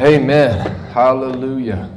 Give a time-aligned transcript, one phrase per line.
[0.00, 0.60] Amen.
[0.92, 1.90] Hallelujah.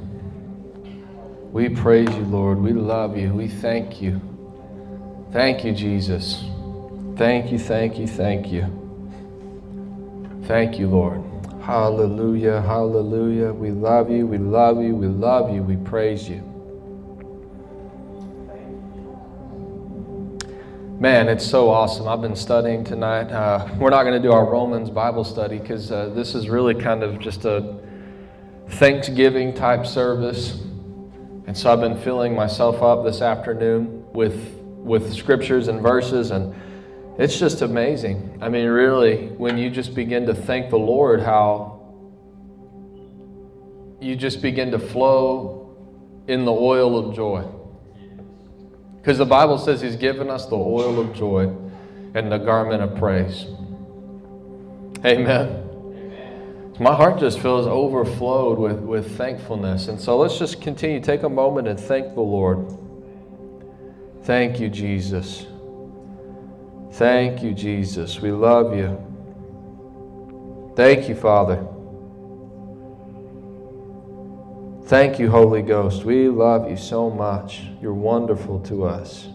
[1.51, 2.57] We praise you, Lord.
[2.57, 3.31] We love you.
[3.31, 4.19] We thank you.
[5.31, 6.43] Thank you, Jesus.
[7.15, 8.65] Thank you, thank you, thank you.
[10.45, 11.21] Thank you, Lord.
[11.61, 13.53] Hallelujah, hallelujah.
[13.53, 16.41] We love you, we love you, we love you, we praise you.
[20.99, 22.07] Man, it's so awesome.
[22.07, 23.31] I've been studying tonight.
[23.31, 26.73] Uh, we're not going to do our Romans Bible study because uh, this is really
[26.73, 27.79] kind of just a
[28.71, 30.59] Thanksgiving type service.
[31.45, 36.55] And so I've been filling myself up this afternoon with, with scriptures and verses, and
[37.17, 38.39] it's just amazing.
[38.41, 41.79] I mean, really, when you just begin to thank the Lord, how
[43.99, 45.75] you just begin to flow
[46.27, 47.45] in the oil of joy.
[48.97, 51.43] Because the Bible says He's given us the oil of joy
[52.13, 53.45] and the garment of praise.
[55.05, 55.70] Amen
[56.81, 59.87] my heart just feels overflowed with, with thankfulness.
[59.87, 60.99] And so let's just continue.
[60.99, 62.73] Take a moment and thank the Lord.
[64.23, 65.45] Thank you, Jesus.
[66.93, 68.19] Thank you, Jesus.
[68.19, 68.97] We love you.
[70.75, 71.67] Thank you, Father.
[74.85, 76.03] Thank you, Holy Ghost.
[76.03, 77.61] We love you so much.
[77.79, 79.27] You're wonderful to us.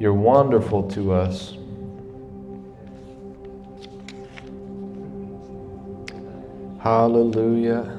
[0.00, 1.57] You're wonderful to us.
[6.80, 7.98] Hallelujah.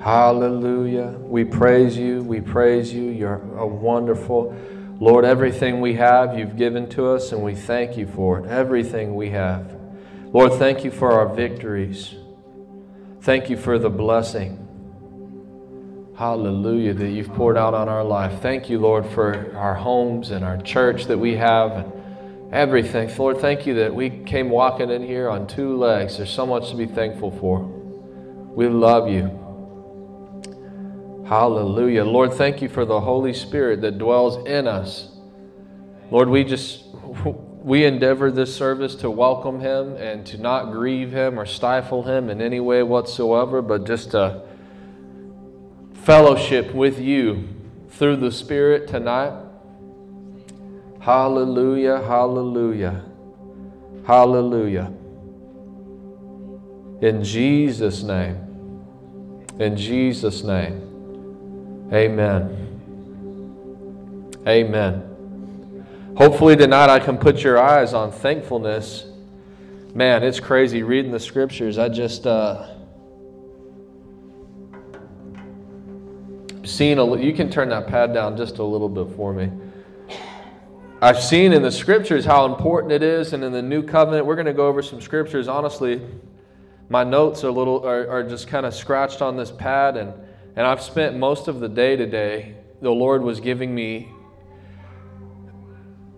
[0.00, 1.16] Hallelujah.
[1.18, 2.22] We praise you.
[2.22, 3.04] We praise you.
[3.04, 4.54] You're a wonderful
[5.00, 5.24] Lord.
[5.24, 8.46] Everything we have, you've given to us, and we thank you for it.
[8.46, 9.74] Everything we have.
[10.26, 12.14] Lord, thank you for our victories.
[13.22, 14.60] Thank you for the blessing.
[16.18, 18.42] Hallelujah, that you've poured out on our life.
[18.42, 21.90] Thank you, Lord, for our homes and our church that we have.
[22.52, 23.10] Everything.
[23.16, 26.16] Lord, thank you that we came walking in here on two legs.
[26.18, 27.60] There's so much to be thankful for.
[28.54, 29.40] We love you.
[31.26, 32.04] Hallelujah.
[32.04, 35.10] Lord, thank you for the Holy Spirit that dwells in us.
[36.10, 36.84] Lord, we just
[37.64, 42.28] we endeavor this service to welcome him and to not grieve him or stifle him
[42.28, 44.42] in any way whatsoever, but just to
[45.94, 47.48] fellowship with you
[47.88, 49.43] through the Spirit tonight.
[51.04, 53.04] Hallelujah, hallelujah,
[54.06, 54.90] hallelujah.
[57.02, 58.38] In Jesus' name,
[59.58, 62.70] in Jesus' name, amen.
[64.48, 66.14] Amen.
[66.16, 69.04] Hopefully, tonight I can put your eyes on thankfulness.
[69.92, 71.76] Man, it's crazy reading the scriptures.
[71.76, 72.66] I just, uh,
[76.64, 79.50] seen a you can turn that pad down just a little bit for me
[81.02, 84.36] I've seen in the scriptures how important it is, and in the new covenant, we're
[84.36, 85.48] going to go over some scriptures.
[85.48, 86.00] Honestly,
[86.88, 90.14] my notes are little are, are just kind of scratched on this pad, and
[90.56, 92.54] and I've spent most of the day today.
[92.80, 94.08] The Lord was giving me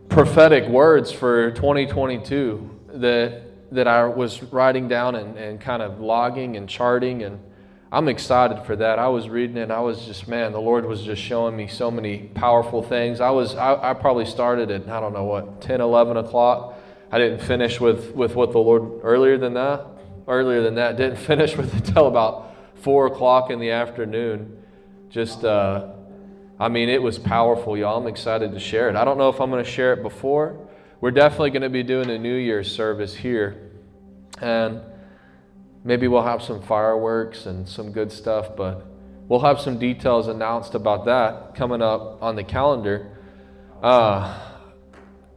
[0.09, 6.57] prophetic words for 2022 that that I was writing down and, and kind of logging
[6.57, 7.41] and charting and
[7.91, 8.99] I'm excited for that.
[8.99, 9.71] I was reading it.
[9.71, 13.21] I was just, man, the Lord was just showing me so many powerful things.
[13.21, 16.79] I was, I, I probably started at, I don't know what, 10, 11 o'clock.
[17.13, 19.87] I didn't finish with, with what the Lord, earlier than that,
[20.27, 24.63] earlier than that, didn't finish with it until about 4 o'clock in the afternoon.
[25.09, 25.93] Just, uh,
[26.59, 27.99] I mean, it was powerful, y'all.
[27.99, 28.97] I'm excited to share it.
[28.97, 30.69] I don't know if I'm going to share it before.
[31.01, 33.71] We're definitely going to be doing a New Year's service here.
[34.41, 34.81] And
[35.87, 38.85] Maybe we'll have some fireworks and some good stuff, but
[39.29, 43.17] we'll have some details announced about that coming up on the calendar.
[43.81, 44.37] Uh,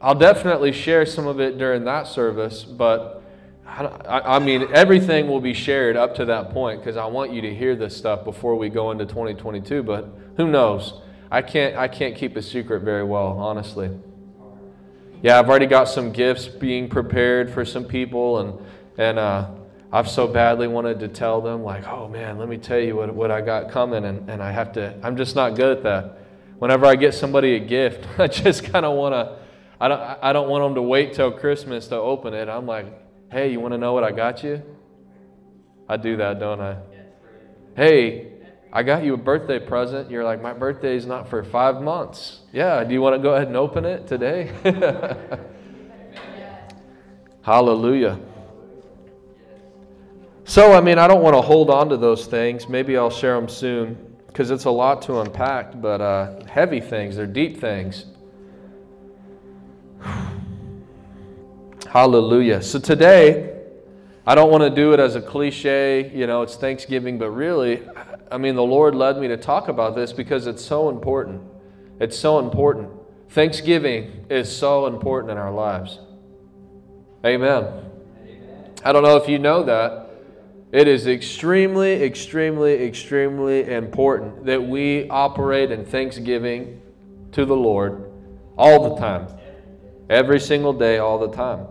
[0.01, 3.22] I'll definitely share some of it during that service, but
[3.68, 7.42] I, I mean, everything will be shared up to that point because I want you
[7.42, 9.84] to hear this stuff before we go into 2022.
[9.84, 11.00] But who knows?
[11.30, 13.92] I can't, I can't keep a secret very well, honestly.
[15.22, 18.68] Yeah, I've already got some gifts being prepared for some people, and
[18.98, 19.52] and uh,
[19.91, 23.13] I've so badly wanted to tell them, like, oh man, let me tell you what,
[23.13, 26.19] what I got coming, and, and I have to, I'm just not good at that.
[26.59, 29.39] Whenever I get somebody a gift, I just kind of want to,
[29.81, 32.50] I don't, I don't want them to wait till Christmas to open it.
[32.50, 32.86] I'm like,
[33.31, 34.62] hey, you want to know what I got you?
[35.88, 36.77] I do that, don't I?
[37.75, 38.33] Hey,
[38.71, 40.12] I got you a birthday present.
[40.12, 42.42] You're like, my birthday is not for five months.
[42.53, 44.51] Yeah, do you want to go ahead and open it today?
[47.42, 48.19] Hallelujah.
[50.50, 52.68] So, I mean, I don't want to hold on to those things.
[52.68, 57.16] Maybe I'll share them soon because it's a lot to unpack, but uh, heavy things,
[57.16, 58.06] they're deep things.
[61.88, 62.63] Hallelujah.
[62.63, 63.60] So today,
[64.25, 67.88] I don't want to do it as a cliche, you know, it's Thanksgiving, but really,
[68.31, 71.44] I mean, the Lord led me to talk about this because it's so important.
[72.00, 72.90] It's so important.
[73.30, 76.00] Thanksgiving is so important in our lives.
[77.24, 77.66] Amen.
[78.24, 78.74] Amen.
[78.84, 80.08] I don't know if you know that.
[80.71, 86.81] It is extremely, extremely, extremely important that we operate in thanksgiving
[87.31, 88.12] to the Lord
[88.56, 89.27] all the time.
[90.12, 91.66] Every single day, all the time.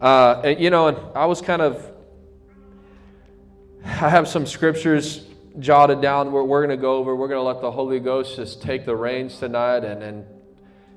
[0.00, 1.90] Uh, and, you know, and I was kind of,
[3.84, 5.26] I have some scriptures
[5.58, 7.14] jotted down we're, we're going to go over.
[7.14, 10.24] We're going to let the Holy Ghost just take the reins tonight and, and,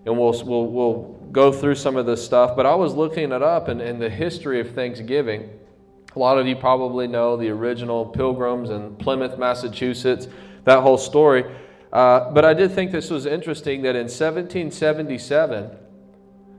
[0.06, 1.04] and we'll, we'll, we'll
[1.34, 2.56] go through some of this stuff.
[2.56, 5.50] But I was looking it up in, in the history of Thanksgiving.
[6.16, 10.30] A lot of you probably know the original Pilgrims in Plymouth, Massachusetts,
[10.64, 11.44] that whole story.
[11.92, 15.72] Uh, but I did think this was interesting that in 1777,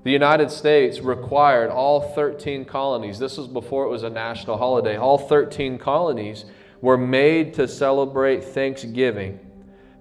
[0.05, 4.97] the United States required all 13 colonies, this was before it was a national holiday,
[4.97, 6.45] all 13 colonies
[6.83, 9.41] were made to celebrate Thanksgiving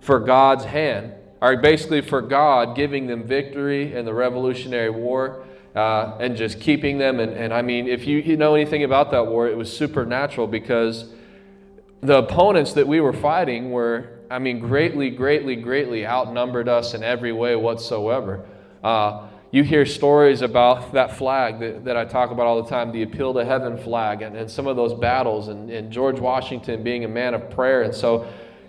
[0.02, 6.18] for God's hand, or basically for God giving them victory in the Revolutionary War uh,
[6.20, 7.20] and just keeping them.
[7.20, 10.48] And, and I mean, if you, you know anything about that war, it was supernatural
[10.48, 11.14] because
[12.02, 17.04] the opponents that we were fighting were, I mean, greatly, greatly, greatly outnumbered us in
[17.04, 18.48] every way whatsoever.
[18.84, 22.92] Uh, you hear stories about that flag that, that I talk about all the time,
[22.92, 26.84] the appeal to heaven flag, and, and some of those battles, and, and George Washington
[26.84, 27.84] being a man of prayer.
[27.84, 28.28] And so,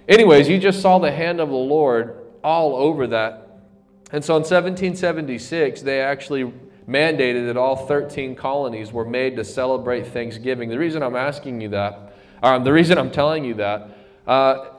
[0.09, 3.43] anyways, you just saw the hand of the Lord all over that.
[4.13, 6.53] And so in 1776, they actually
[6.89, 10.69] mandated that all 13 colonies were made to celebrate Thanksgiving.
[10.69, 13.89] The reason I'm asking you that, um, the reason I'm telling you that,
[14.27, 14.71] uh,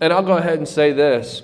[0.00, 1.42] and I'll go ahead and say this.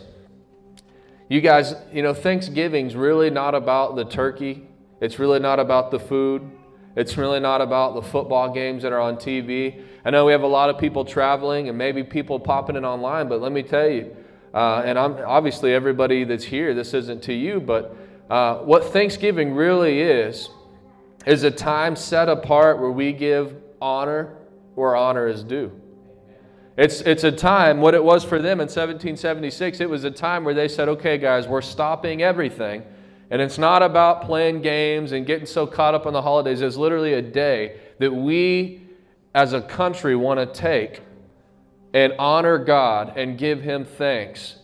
[1.29, 4.67] You guys, you know, Thanksgiving's really not about the turkey.
[5.01, 6.51] It's really not about the food.
[6.97, 9.85] It's really not about the football games that are on TV.
[10.05, 13.29] I know we have a lot of people traveling and maybe people popping in online,
[13.29, 14.17] but let me tell you,
[14.53, 17.97] uh, and I'm obviously everybody that's here, this isn't to you, but
[18.31, 20.49] uh, what Thanksgiving really is,
[21.27, 24.37] is a time set apart where we give honor
[24.77, 25.73] where honor is due.
[26.77, 30.45] It's, it's a time, what it was for them in 1776, it was a time
[30.45, 32.85] where they said, okay, guys, we're stopping everything.
[33.31, 36.63] And it's not about playing games and getting so caught up on the holidays.
[36.63, 38.81] It's literally a day that we
[39.35, 41.03] as a country want to take
[41.93, 44.60] and honor God and give Him thanks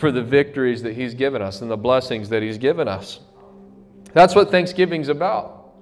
[0.00, 3.20] for the victories that He's given us and the blessings that He's given us.
[4.14, 5.74] That's what Thanksgiving's about.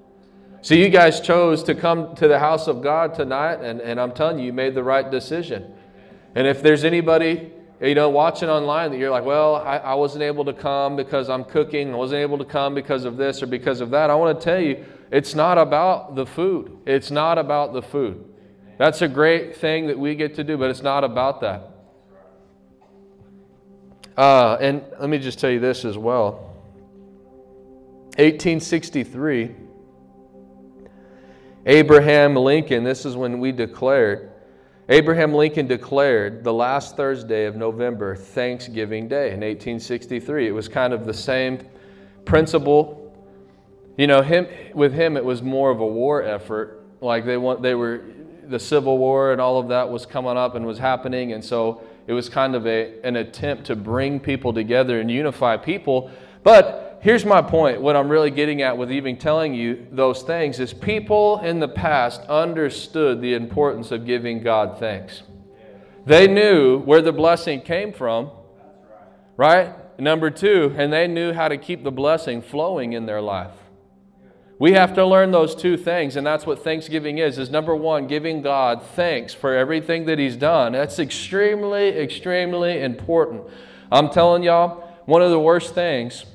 [0.61, 4.13] So you guys chose to come to the house of God tonight, and, and I'm
[4.13, 5.73] telling you, you made the right decision.
[6.35, 10.25] And if there's anybody you know, watching online that you're like, well, I, I wasn't
[10.25, 13.47] able to come because I'm cooking, I wasn't able to come because of this or
[13.47, 16.77] because of that, I want to tell you, it's not about the food.
[16.87, 18.25] It's not about the food.
[18.79, 21.78] That's a great thing that we get to do, but it's not about that.
[24.19, 26.57] Uh, and let me just tell you this as well
[28.17, 29.55] 1863,
[31.67, 34.33] Abraham Lincoln, this is when we declared,
[34.89, 40.49] Abraham Lincoln declared the last Thursday of November Thanksgiving Day in 1863.
[40.49, 41.61] It was kind of the same
[42.25, 43.15] principle.
[43.97, 46.85] You know, him with him it was more of a war effort.
[47.01, 48.03] Like they want they were
[48.49, 51.85] the Civil War and all of that was coming up and was happening and so
[52.09, 56.11] it was kind of a, an attempt to bring people together and unify people.
[56.43, 60.59] But here's my point what I'm really getting at with even telling you those things
[60.59, 65.23] is people in the past understood the importance of giving God thanks.
[66.07, 68.31] They knew where the blessing came from,
[69.37, 69.75] right?
[70.01, 73.53] Number two, and they knew how to keep the blessing flowing in their life.
[74.59, 77.39] We have to learn those two things, and that's what Thanksgiving is.
[77.39, 80.73] Is number one, giving God thanks for everything that He's done.
[80.73, 83.45] That's extremely, extremely important.
[83.93, 86.27] I'm telling y'all, one of the worst things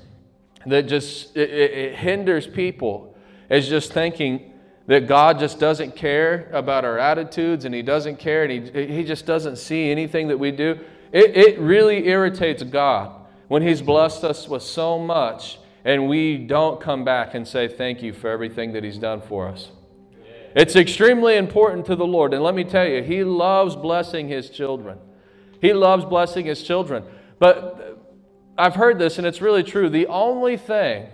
[0.66, 3.18] that just it, it hinders people
[3.50, 4.54] is just thinking
[4.88, 9.04] that God just doesn't care about our attitudes and He doesn't care and He, he
[9.04, 10.80] just doesn't see anything that we do.
[11.12, 13.14] It, it really irritates God
[13.50, 18.02] when He's blessed us with so much and we don't come back and say thank
[18.02, 19.72] you for everything that He's done for us.
[20.56, 22.34] It's extremely important to the Lord.
[22.34, 25.00] And let me tell you, He loves blessing His children.
[25.62, 27.04] He loves blessing His children.
[27.40, 28.00] But
[28.58, 29.90] I've heard this, and it's really true.
[29.90, 31.08] The only thing,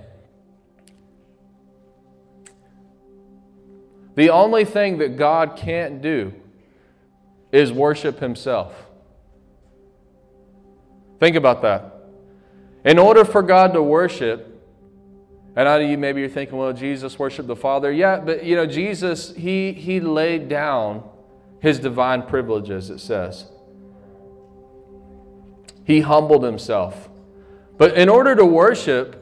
[4.15, 6.33] the only thing that God can't do
[7.51, 8.85] is worship Himself.
[11.19, 11.95] Think about that.
[12.85, 14.48] In order for God to worship,
[15.59, 17.91] and I know you maybe you're thinking, well, Jesus worshiped the Father.
[17.91, 21.03] Yeah, but you know, Jesus, he he laid down
[21.59, 23.51] his divine privileges, it says.
[25.83, 27.09] He humbled himself.
[27.77, 29.17] But in order to worship,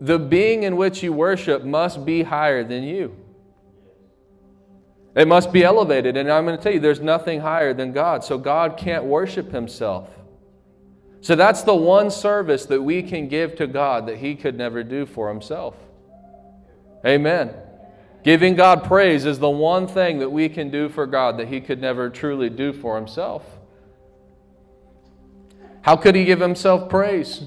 [0.00, 3.16] the being in which you worship must be higher than you.
[5.14, 6.16] It must be elevated.
[6.16, 8.24] And I'm going to tell you, there's nothing higher than God.
[8.24, 10.10] So God can't worship himself.
[11.22, 14.82] So that's the one service that we can give to God that He could never
[14.82, 15.76] do for Himself.
[17.04, 17.54] Amen.
[18.22, 21.60] Giving God praise is the one thing that we can do for God that He
[21.60, 23.44] could never truly do for Himself.
[25.82, 27.44] How could He give Himself praise?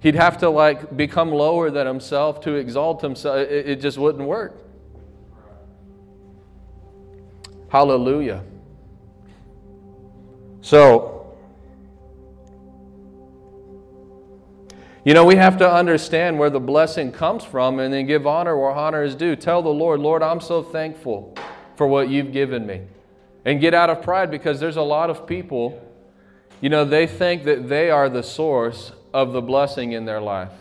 [0.00, 3.38] He'd have to like become lower than Himself to exalt Himself.
[3.38, 4.56] It, it just wouldn't work.
[7.68, 8.44] Hallelujah.
[10.60, 11.11] So,
[15.04, 18.56] You know, we have to understand where the blessing comes from and then give honor
[18.56, 19.34] where honor is due.
[19.34, 21.36] Tell the Lord, Lord, I'm so thankful
[21.74, 22.82] for what you've given me.
[23.44, 25.82] And get out of pride because there's a lot of people,
[26.60, 30.52] you know, they think that they are the source of the blessing in their life.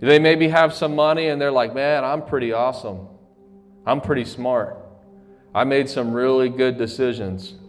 [0.00, 3.06] They maybe have some money and they're like, man, I'm pretty awesome.
[3.84, 4.78] I'm pretty smart.
[5.54, 7.59] I made some really good decisions.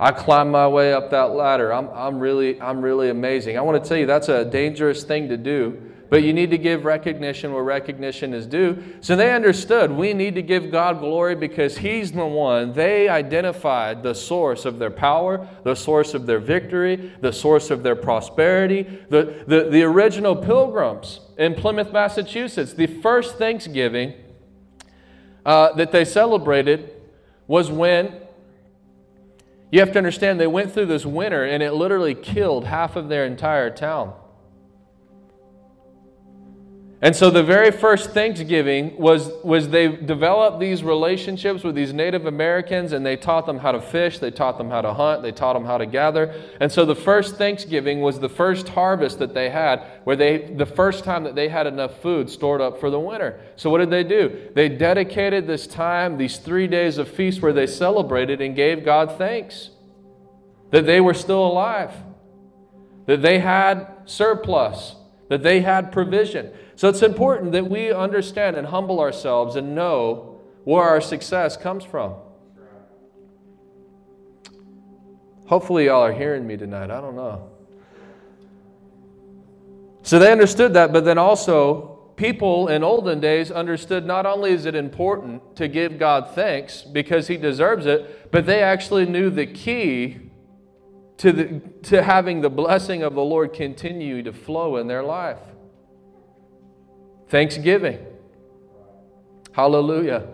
[0.00, 1.74] I climbed my way up that ladder.
[1.74, 3.58] I'm, I'm, really, I'm really amazing.
[3.58, 5.78] I want to tell you that's a dangerous thing to do,
[6.08, 8.82] but you need to give recognition where recognition is due.
[9.02, 12.72] So they understood we need to give God glory because He's the one.
[12.72, 17.82] They identified the source of their power, the source of their victory, the source of
[17.82, 18.84] their prosperity.
[19.10, 24.14] The, the, the original pilgrims in Plymouth, Massachusetts, the first Thanksgiving
[25.44, 26.90] uh, that they celebrated
[27.46, 28.14] was when
[29.70, 33.08] you have to understand, they went through this winter and it literally killed half of
[33.08, 34.14] their entire town.
[37.02, 42.26] And so the very first Thanksgiving was, was they developed these relationships with these Native
[42.26, 45.32] Americans and they taught them how to fish, they taught them how to hunt, they
[45.32, 46.34] taught them how to gather.
[46.60, 50.66] And so the first Thanksgiving was the first harvest that they had, where they the
[50.66, 53.40] first time that they had enough food stored up for the winter.
[53.56, 54.50] So what did they do?
[54.54, 59.16] They dedicated this time, these three days of feast where they celebrated and gave God
[59.16, 59.70] thanks
[60.70, 61.92] that they were still alive,
[63.06, 64.96] that they had surplus,
[65.28, 66.52] that they had provision.
[66.80, 71.84] So it's important that we understand and humble ourselves and know where our success comes
[71.84, 72.14] from.
[75.44, 76.90] Hopefully, y'all are hearing me tonight.
[76.90, 77.50] I don't know.
[80.00, 84.64] So they understood that, but then also, people in olden days understood not only is
[84.64, 89.44] it important to give God thanks because He deserves it, but they actually knew the
[89.44, 90.30] key
[91.18, 95.40] to, the, to having the blessing of the Lord continue to flow in their life.
[97.30, 98.04] Thanksgiving.
[99.52, 100.26] Hallelujah.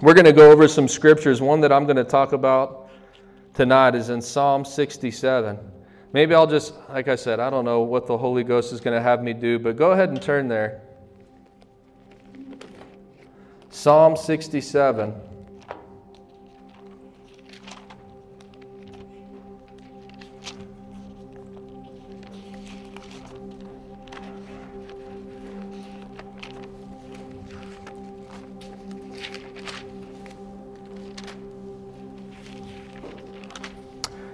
[0.00, 1.42] We're going to go over some scriptures.
[1.42, 2.90] One that I'm going to talk about
[3.52, 5.58] tonight is in Psalm 67.
[6.14, 8.96] Maybe I'll just, like I said, I don't know what the Holy Ghost is going
[8.96, 10.80] to have me do, but go ahead and turn there.
[13.68, 15.12] Psalm 67.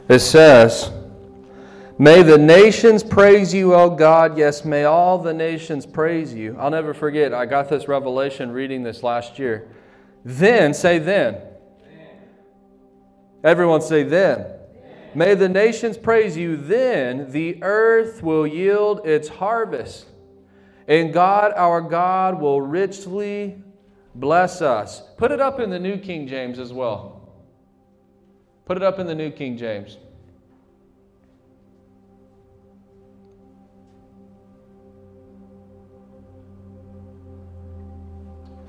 [0.08, 0.90] It says,
[1.98, 4.38] May the nations praise you, O God.
[4.38, 6.56] Yes, may all the nations praise you.
[6.58, 9.68] I'll never forget, I got this revelation reading this last year.
[10.24, 11.42] Then, say then.
[13.42, 14.46] Everyone say then.
[15.14, 16.56] May the nations praise you.
[16.56, 20.06] Then the earth will yield its harvest,
[20.86, 23.62] and God, our God, will richly
[24.14, 25.02] bless us.
[25.16, 27.17] Put it up in the New King James as well.
[28.68, 29.96] Put it up in the New King James.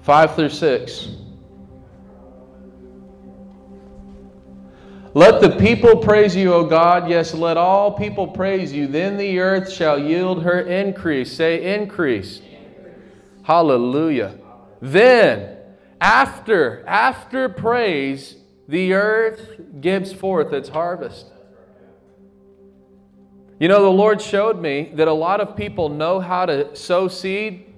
[0.02, 1.10] Five through six.
[5.14, 7.10] Let the people praise you, O God.
[7.10, 8.88] Yes, let all people praise you.
[8.88, 11.34] Then the earth shall yield her increase.
[11.34, 12.38] Say, increase.
[12.40, 12.96] increase.
[13.44, 14.38] Hallelujah.
[14.82, 15.58] Then,
[16.00, 18.39] after, after praise,
[18.70, 21.26] the earth gives forth its harvest.
[23.60, 27.08] You know, the Lord showed me that a lot of people know how to sow
[27.08, 27.74] seed,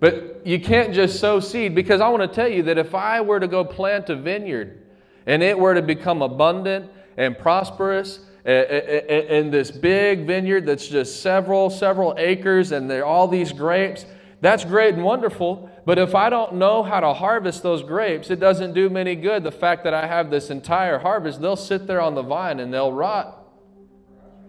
[0.00, 3.20] but you can't just sow seed because I want to tell you that if I
[3.20, 4.82] were to go plant a vineyard
[5.26, 11.70] and it were to become abundant and prosperous, in this big vineyard that's just several,
[11.70, 14.06] several acres and there are all these grapes,
[14.40, 15.70] that's great and wonderful.
[15.84, 19.16] But if I don't know how to harvest those grapes, it doesn't do me any
[19.16, 19.44] good.
[19.44, 22.72] The fact that I have this entire harvest, they'll sit there on the vine and
[22.72, 23.44] they'll rot.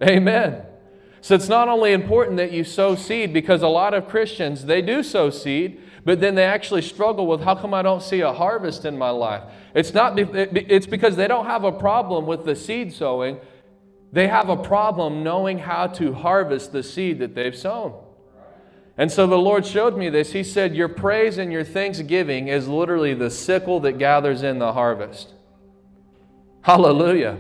[0.01, 0.63] Amen.
[1.22, 4.82] So it's not only important that you sow seed because a lot of Christians, they
[4.82, 8.32] do sow seed, but then they actually struggle with how come I don't see a
[8.32, 9.42] harvest in my life?
[9.74, 13.39] It's not it's because they don't have a problem with the seed sowing.
[14.12, 18.05] They have a problem knowing how to harvest the seed that they've sown.
[18.98, 20.32] And so the Lord showed me this.
[20.32, 24.74] He said, Your praise and your thanksgiving is literally the sickle that gathers in the
[24.74, 25.34] harvest.
[26.62, 27.38] Hallelujah.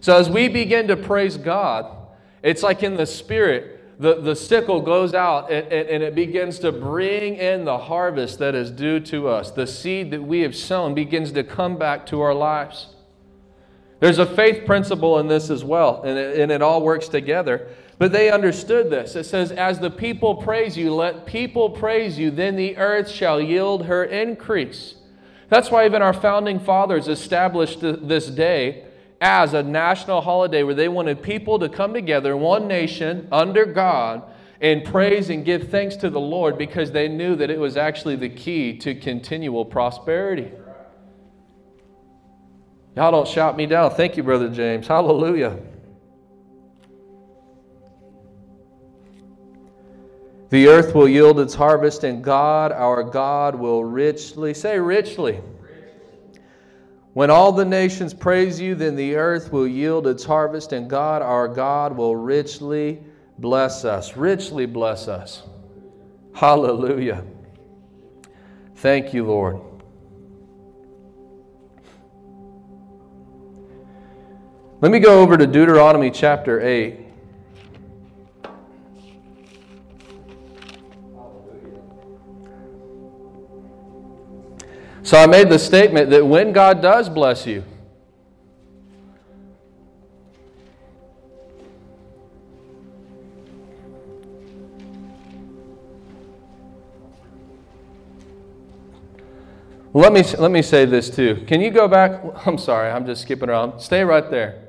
[0.00, 1.94] So as we begin to praise God,
[2.42, 6.60] it's like in the spirit, the, the sickle goes out and, and, and, it begins
[6.60, 9.50] to bring in the harvest that is due to us.
[9.50, 12.94] The seed that we have sown begins to come back to our lives.
[14.00, 17.68] There's a faith principle in this as well, and it, and it all works together.
[17.98, 19.16] But they understood this.
[19.16, 23.40] It says, As the people praise you, let people praise you, then the earth shall
[23.40, 24.94] yield her increase.
[25.48, 28.84] That's why even our founding fathers established this day
[29.20, 34.22] as a national holiday where they wanted people to come together, one nation, under God,
[34.60, 38.16] and praise and give thanks to the Lord because they knew that it was actually
[38.16, 40.50] the key to continual prosperity.
[42.96, 43.92] Y'all don't shout me down.
[43.92, 44.86] Thank you, Brother James.
[44.86, 45.58] Hallelujah.
[50.50, 55.40] The earth will yield its harvest, and God, our God, will richly, say richly.
[57.12, 61.20] When all the nations praise you, then the earth will yield its harvest, and God,
[61.20, 63.02] our God, will richly
[63.38, 64.16] bless us.
[64.16, 65.42] Richly bless us.
[66.34, 67.24] Hallelujah.
[68.76, 69.60] Thank you, Lord.
[74.80, 77.07] Let me go over to Deuteronomy chapter 8.
[85.08, 87.64] So I made the statement that when God does bless you,
[99.94, 101.42] Let me, let me say this too.
[101.46, 102.22] Can you go back?
[102.46, 103.80] I'm sorry, I'm just skipping around.
[103.80, 104.68] Stay right there.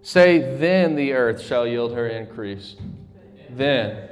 [0.00, 2.76] Say, then the earth shall yield her increase.
[3.50, 4.08] Then.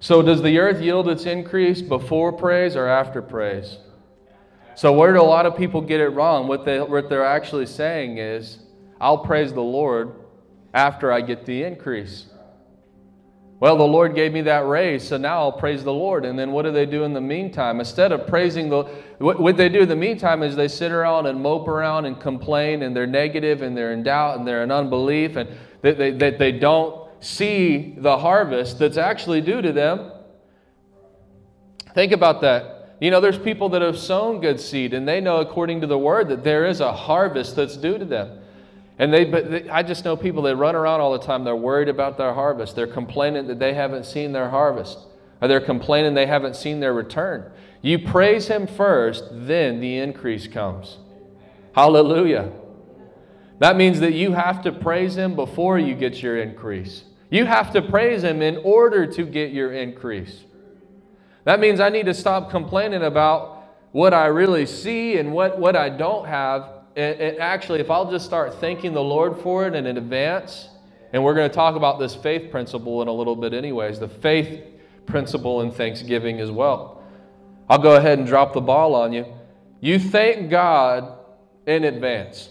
[0.00, 3.78] So, does the earth yield its increase before praise or after praise?
[4.76, 6.48] So, where do a lot of people get it wrong?
[6.48, 8.58] What, they, what they're actually saying is,
[9.00, 10.14] I'll praise the Lord
[10.72, 12.26] after I get the increase.
[13.60, 16.24] Well, the Lord gave me that raise, so now I'll praise the Lord.
[16.24, 17.78] And then what do they do in the meantime?
[17.78, 18.82] Instead of praising the,
[19.18, 22.20] what, what they do in the meantime is they sit around and mope around and
[22.20, 25.48] complain, and they're negative, and they're in doubt, and they're in unbelief, and
[25.82, 30.10] that they, they, they don't see the harvest that's actually due to them.
[31.94, 32.73] Think about that.
[33.00, 35.98] You know, there's people that have sown good seed and they know according to the
[35.98, 38.38] word that there is a harvest that's due to them.
[38.98, 41.44] And they, but they, I just know people that run around all the time.
[41.44, 42.76] They're worried about their harvest.
[42.76, 44.98] They're complaining that they haven't seen their harvest,
[45.40, 47.50] or they're complaining they haven't seen their return.
[47.82, 50.98] You praise Him first, then the increase comes.
[51.74, 52.52] Hallelujah.
[53.58, 57.04] That means that you have to praise Him before you get your increase.
[57.30, 60.44] You have to praise Him in order to get your increase.
[61.44, 65.76] That means I need to stop complaining about what I really see and what, what
[65.76, 66.68] I don't have.
[66.96, 70.68] And, and actually, if I'll just start thanking the Lord for it in advance,
[71.12, 74.08] and we're going to talk about this faith principle in a little bit, anyways, the
[74.08, 74.64] faith
[75.06, 77.02] principle in thanksgiving as well.
[77.68, 79.26] I'll go ahead and drop the ball on you.
[79.80, 81.18] You thank God
[81.66, 82.50] in advance.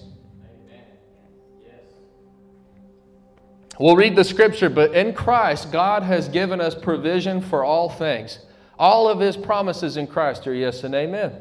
[3.79, 8.39] We'll read the scripture, but in Christ, God has given us provision for all things.
[8.77, 11.33] All of his promises in Christ are yes and amen.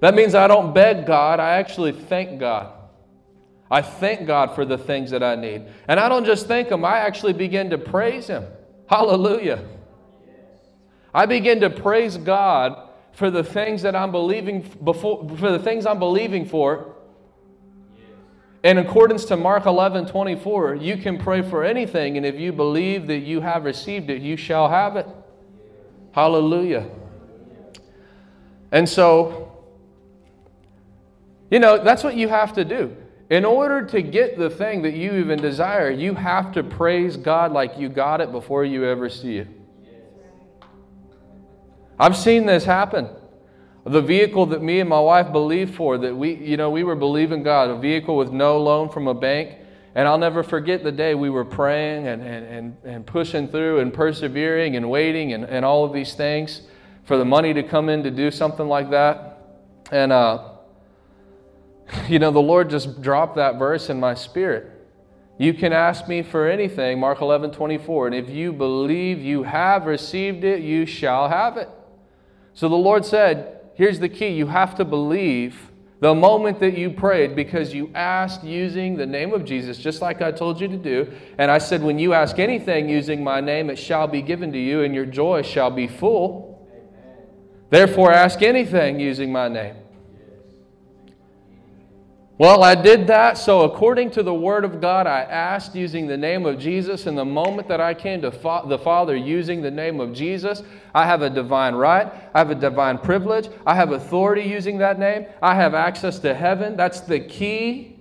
[0.00, 2.72] That means I don't beg God, I actually thank God.
[3.70, 5.62] I thank God for the things that I need.
[5.86, 8.44] And I don't just thank Him, I actually begin to praise Him.
[8.88, 9.64] Hallelujah.
[11.14, 15.86] I begin to praise God for the things that I'm believing before, for the things
[15.86, 16.96] I'm believing for
[18.62, 23.06] In accordance to Mark 11 24, you can pray for anything, and if you believe
[23.06, 25.06] that you have received it, you shall have it.
[26.12, 26.88] Hallelujah.
[28.72, 29.52] And so,
[31.50, 32.96] you know, that's what you have to do.
[33.28, 37.52] In order to get the thing that you even desire, you have to praise God
[37.52, 39.48] like you got it before you ever see it.
[41.98, 43.08] I've seen this happen.
[43.84, 46.96] The vehicle that me and my wife believed for, that we, you know, we were
[46.96, 49.58] believing God, a vehicle with no loan from a bank.
[49.94, 53.80] And I'll never forget the day we were praying and, and, and, and pushing through
[53.80, 56.62] and persevering and waiting and, and all of these things
[57.04, 59.38] for the money to come in to do something like that.
[59.90, 60.50] And, uh,
[62.08, 64.70] you know, the Lord just dropped that verse in my spirit.
[65.38, 69.86] You can ask me for anything, Mark 11, 24, and if you believe you have
[69.86, 71.68] received it, you shall have it.
[72.52, 75.69] So the Lord said, Here's the key you have to believe
[76.00, 80.22] the moment that you prayed because you asked using the name of Jesus, just like
[80.22, 81.12] I told you to do.
[81.36, 84.58] And I said, When you ask anything using my name, it shall be given to
[84.58, 86.66] you, and your joy shall be full.
[86.72, 87.26] Amen.
[87.68, 89.76] Therefore, ask anything using my name.
[92.40, 93.36] Well, I did that.
[93.36, 97.04] So, according to the Word of God, I asked using the name of Jesus.
[97.06, 100.62] And the moment that I came to fa- the Father using the name of Jesus,
[100.94, 102.10] I have a divine right.
[102.34, 103.50] I have a divine privilege.
[103.66, 105.26] I have authority using that name.
[105.42, 106.78] I have access to heaven.
[106.78, 107.98] That's the key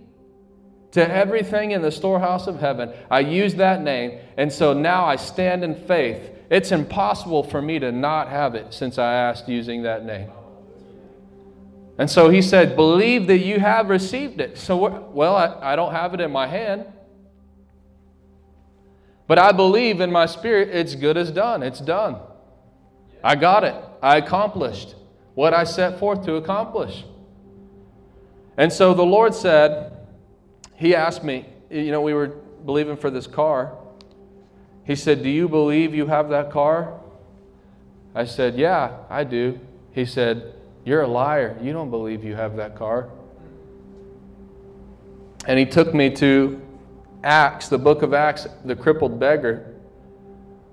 [0.91, 2.93] to everything in the storehouse of heaven.
[3.11, 4.21] I use that name.
[4.37, 6.31] And so now I stand in faith.
[6.49, 10.31] It's impossible for me to not have it since I asked using that name.
[11.99, 14.57] And so he said, Believe that you have received it.
[14.57, 16.85] So, well, I, I don't have it in my hand.
[19.27, 21.61] But I believe in my spirit it's good as done.
[21.61, 22.15] It's done.
[23.21, 23.75] I got it.
[24.01, 24.95] I accomplished
[25.35, 27.03] what I set forth to accomplish.
[28.55, 29.91] And so the Lord said,
[30.75, 32.27] He asked me, you know, we were
[32.65, 33.77] believing for this car.
[34.85, 36.97] He said, Do you believe you have that car?
[38.15, 39.59] I said, Yeah, I do.
[39.91, 40.55] He said,
[40.89, 41.55] you're a liar.
[41.61, 43.09] You don't believe you have that car.
[45.45, 46.59] And he took me to
[47.23, 49.75] Acts, the book of Acts, the crippled beggar,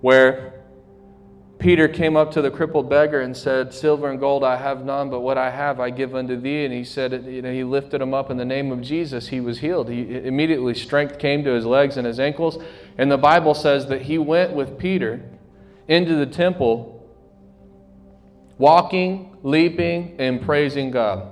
[0.01, 0.55] where
[1.59, 5.11] Peter came up to the crippled beggar and said, Silver and gold I have none,
[5.11, 6.65] but what I have I give unto thee.
[6.65, 9.29] And he said, you know, he lifted him up in the name of Jesus.
[9.29, 9.91] He was healed.
[9.91, 12.57] He immediately strength came to his legs and his ankles.
[12.97, 15.29] And the Bible says that he went with Peter
[15.89, 16.97] into the temple
[18.59, 21.31] walking, leaping, and praising God.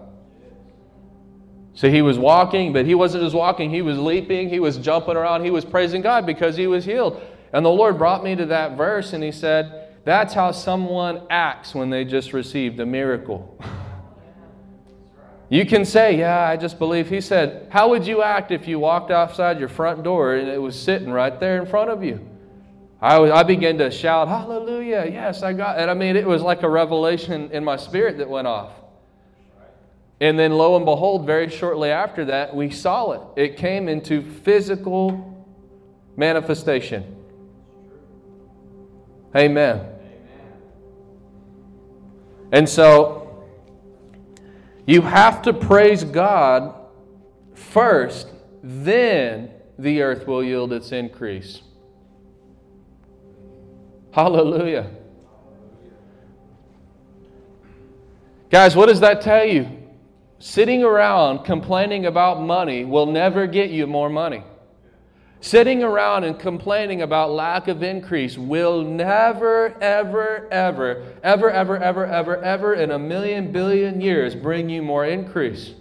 [1.74, 5.16] So he was walking, but he wasn't just walking, he was leaping, he was jumping
[5.16, 7.20] around, he was praising God because he was healed.
[7.53, 11.74] And the Lord brought me to that verse and he said, That's how someone acts
[11.74, 13.59] when they just received a miracle.
[15.48, 17.09] you can say, Yeah, I just believe.
[17.09, 20.62] He said, How would you act if you walked outside your front door and it
[20.62, 22.24] was sitting right there in front of you?
[23.05, 25.90] I, I began to shout, Hallelujah, yes, I got it.
[25.90, 28.73] I mean, it was like a revelation in my spirit that went off.
[30.23, 33.21] And then, lo and behold, very shortly after that, we saw it.
[33.37, 35.45] It came into physical
[36.17, 37.05] manifestation.
[39.37, 39.81] Amen.
[39.81, 39.90] Amen.
[42.53, 43.45] And so,
[44.87, 46.75] you have to praise God
[47.53, 48.29] first,
[48.62, 51.61] then the earth will yield its increase.
[54.14, 54.92] Hallelujah.
[58.48, 59.68] Guys, what does that tell you?
[60.38, 64.44] Sitting around complaining about money will never get you more money.
[65.40, 72.07] Sitting around and complaining about lack of increase will never, ever, ever, ever, ever, ever,
[72.07, 75.72] ever, ever in a million billion years bring you more increase.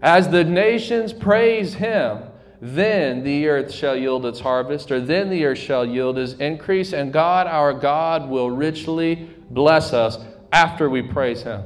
[0.00, 2.22] As the nations praise Him,
[2.64, 6.92] then the earth shall yield its harvest, or then the earth shall yield its increase,
[6.92, 10.16] and God, our God, will richly bless us
[10.52, 11.64] after we praise Him.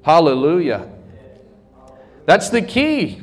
[0.00, 0.90] Hallelujah.
[2.24, 3.22] That's the key.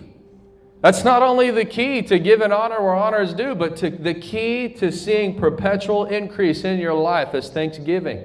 [0.81, 4.13] That's not only the key to giving honor where honor is due, but to, the
[4.13, 8.23] key to seeing perpetual increase in your life is thanksgiving.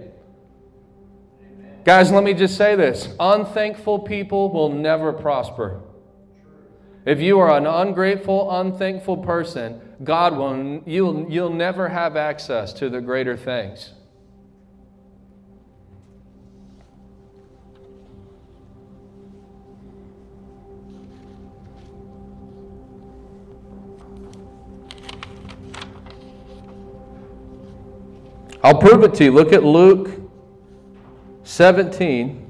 [1.86, 5.80] Guys, let me just say this unthankful people will never prosper.
[7.10, 12.88] If you are an ungrateful, unthankful person, God will you'll, you'll never have access to
[12.88, 13.94] the greater things.
[28.62, 29.32] I'll prove it to you.
[29.32, 30.10] Look at Luke
[31.42, 32.49] 17.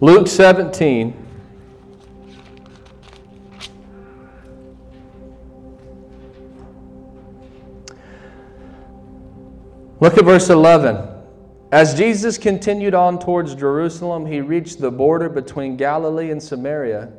[0.00, 1.26] Luke 17.
[10.00, 11.08] Look at verse 11.
[11.72, 17.12] As Jesus continued on towards Jerusalem, he reached the border between Galilee and Samaria.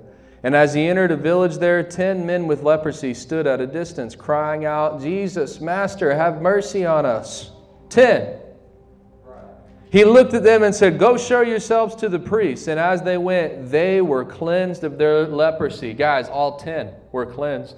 [0.43, 4.15] And as he entered a village there, ten men with leprosy stood at a distance,
[4.15, 7.51] crying out, Jesus, Master, have mercy on us.
[7.89, 8.38] Ten.
[9.91, 12.67] He looked at them and said, Go show yourselves to the priests.
[12.67, 15.93] And as they went, they were cleansed of their leprosy.
[15.93, 17.75] Guys, all ten were cleansed.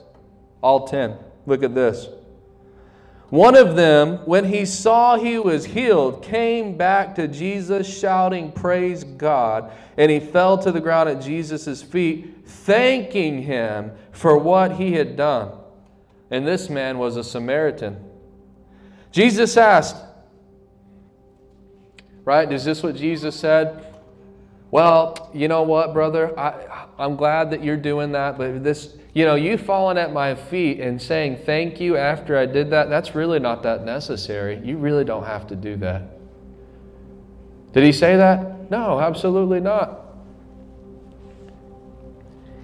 [0.61, 1.17] All ten.
[1.45, 2.07] Look at this.
[3.29, 9.05] One of them, when he saw he was healed, came back to Jesus shouting, Praise
[9.05, 9.71] God.
[9.95, 15.15] And he fell to the ground at Jesus' feet, thanking him for what he had
[15.15, 15.53] done.
[16.29, 18.03] And this man was a Samaritan.
[19.13, 19.95] Jesus asked,
[22.23, 22.51] Right?
[22.51, 23.85] Is this what Jesus said?
[24.69, 26.37] Well, you know what, brother?
[26.39, 30.35] I, I'm glad that you're doing that, but this you know, you falling at my
[30.35, 34.61] feet and saying thank you after I did that, that's really not that necessary.
[34.63, 36.03] You really don't have to do that.
[37.73, 38.71] Did he say that?
[38.71, 39.97] No, absolutely not.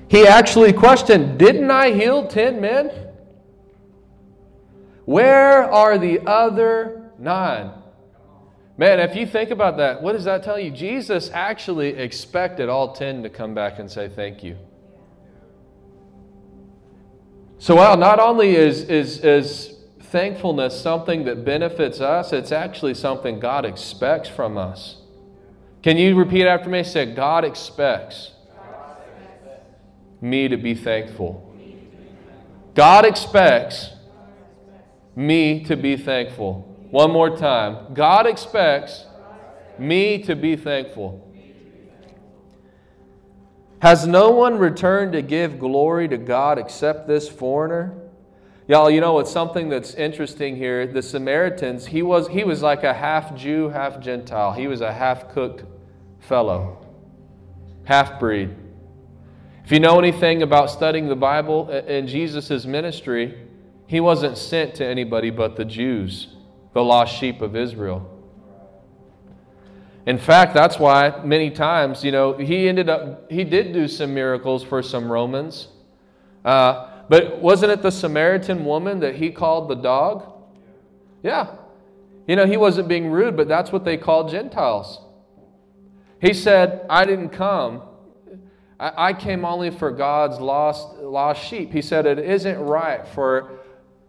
[0.10, 2.92] He actually questioned, Didn't I heal 10 men?
[5.04, 7.72] Where are the other nine?
[8.80, 10.70] Man, if you think about that, what does that tell you?
[10.70, 14.56] Jesus actually expected all 10 to come back and say thank you.
[17.58, 23.40] So, while not only is, is, is thankfulness something that benefits us, it's actually something
[23.40, 24.98] God expects from us.
[25.82, 26.84] Can you repeat after me?
[26.84, 28.32] Say, God expects
[30.22, 31.44] me to be thankful.
[32.76, 33.90] God expects
[35.16, 36.67] me to be thankful.
[36.90, 37.94] One more time.
[37.94, 39.06] God expects
[39.78, 41.24] me to be thankful.
[43.80, 47.96] Has no one returned to give glory to God except this foreigner?
[48.68, 50.88] Y'all, you know, it's something that's interesting here.
[50.88, 54.52] The Samaritans, he was, he was like a half Jew, half Gentile.
[54.54, 55.64] He was a half cooked
[56.20, 56.86] fellow,
[57.86, 58.54] half breed.
[59.64, 63.38] If you know anything about studying the Bible uh, in Jesus' ministry,
[63.86, 66.28] he wasn't sent to anybody but the Jews,
[66.78, 68.08] the lost sheep of Israel.
[70.06, 74.14] In fact, that's why many times, you know, he ended up, he did do some
[74.14, 75.70] miracles for some Romans.
[76.46, 80.32] Uh, but wasn't it the Samaritan woman that he called the dog?
[81.24, 81.56] Yeah.
[82.28, 85.02] You know, he wasn't being rude, but that's what they called Gentiles.
[86.22, 87.82] He said, I didn't come.
[88.80, 91.74] I, I came only for God's lost, lost sheep.
[91.74, 93.57] He said, It isn't right for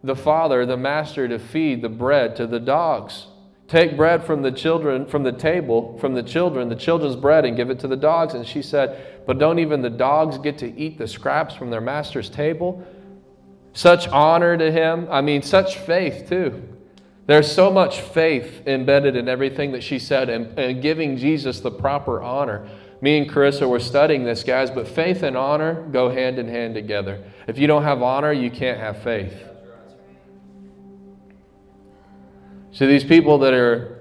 [0.03, 3.27] the father, the master, to feed the bread to the dogs.
[3.67, 7.55] Take bread from the children, from the table, from the children, the children's bread, and
[7.55, 8.33] give it to the dogs.
[8.33, 11.81] And she said, But don't even the dogs get to eat the scraps from their
[11.81, 12.83] master's table?
[13.73, 15.07] Such honor to him.
[15.11, 16.67] I mean, such faith, too.
[17.27, 21.69] There's so much faith embedded in everything that she said and, and giving Jesus the
[21.69, 22.67] proper honor.
[23.01, 26.73] Me and Carissa were studying this, guys, but faith and honor go hand in hand
[26.73, 27.23] together.
[27.47, 29.48] If you don't have honor, you can't have faith.
[32.71, 33.99] See, these people that are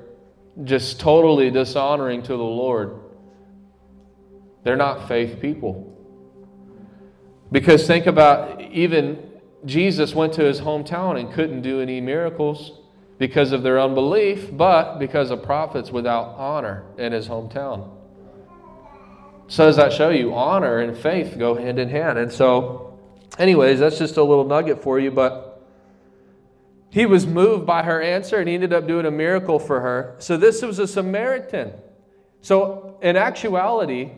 [0.64, 3.00] just totally dishonoring to the Lord,
[4.64, 5.94] they're not faith people.
[7.50, 9.30] Because think about even
[9.64, 12.80] Jesus went to his hometown and couldn't do any miracles
[13.18, 17.90] because of their unbelief, but because of prophets without honor in his hometown.
[19.48, 22.18] So, does that show you honor and faith go hand in hand?
[22.18, 22.98] And so,
[23.38, 25.47] anyways, that's just a little nugget for you, but
[26.90, 30.16] he was moved by her answer and he ended up doing a miracle for her.
[30.18, 31.72] So this was a Samaritan.
[32.40, 34.12] So, in actuality,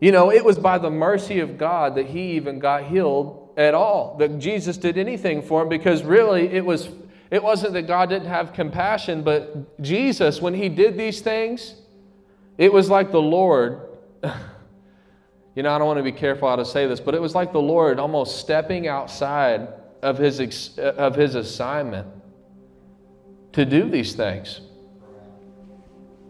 [0.00, 3.72] you know, it was by the mercy of God that he even got healed at
[3.72, 6.88] all, that Jesus did anything for him because really it was
[7.30, 11.74] it wasn't that God didn't have compassion, but Jesus when he did these things,
[12.58, 13.80] it was like the Lord
[15.54, 17.34] you know, I don't want to be careful how to say this, but it was
[17.34, 19.68] like the Lord almost stepping outside
[20.04, 22.06] of his, uh, of his assignment
[23.52, 24.60] to do these things.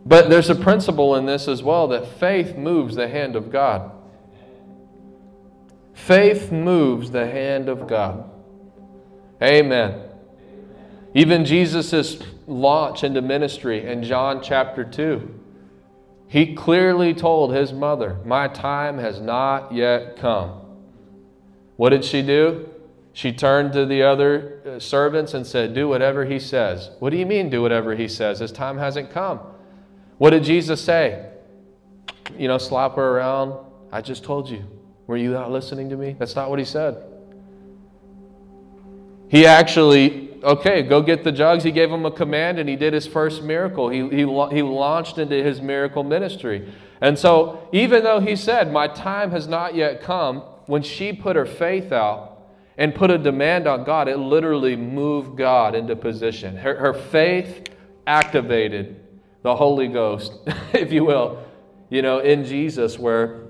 [0.07, 3.91] But there's a principle in this as well that faith moves the hand of God.
[5.93, 8.31] Faith moves the hand of God.
[9.43, 10.03] Amen.
[11.15, 15.41] Even Jesus' launch into ministry in John chapter 2,
[16.29, 20.61] he clearly told his mother, My time has not yet come.
[21.77, 22.69] What did she do?
[23.15, 26.91] She turned to the other uh, servants and said, Do whatever he says.
[26.99, 28.41] What do you mean, do whatever he says?
[28.41, 29.41] His time hasn't come.
[30.19, 31.31] What did Jesus say?
[32.39, 33.55] you know, slap her around.
[33.93, 34.65] I just told you.
[35.07, 36.17] Were you not listening to me?
[36.19, 37.03] That's not what he said.
[39.29, 41.65] He actually, okay, go get the jugs.
[41.65, 43.89] He gave him a command and he did his first miracle.
[43.89, 46.73] He, he, he launched into his miracle ministry.
[47.01, 51.37] And so, even though he said, My time has not yet come, when she put
[51.37, 52.34] her faith out,
[52.77, 56.57] and put a demand on God, it literally moved God into position.
[56.57, 57.69] Her, her faith
[58.07, 59.01] activated
[59.43, 60.33] the Holy Ghost,
[60.73, 61.45] if you will,
[61.91, 63.43] you know, in Jesus, where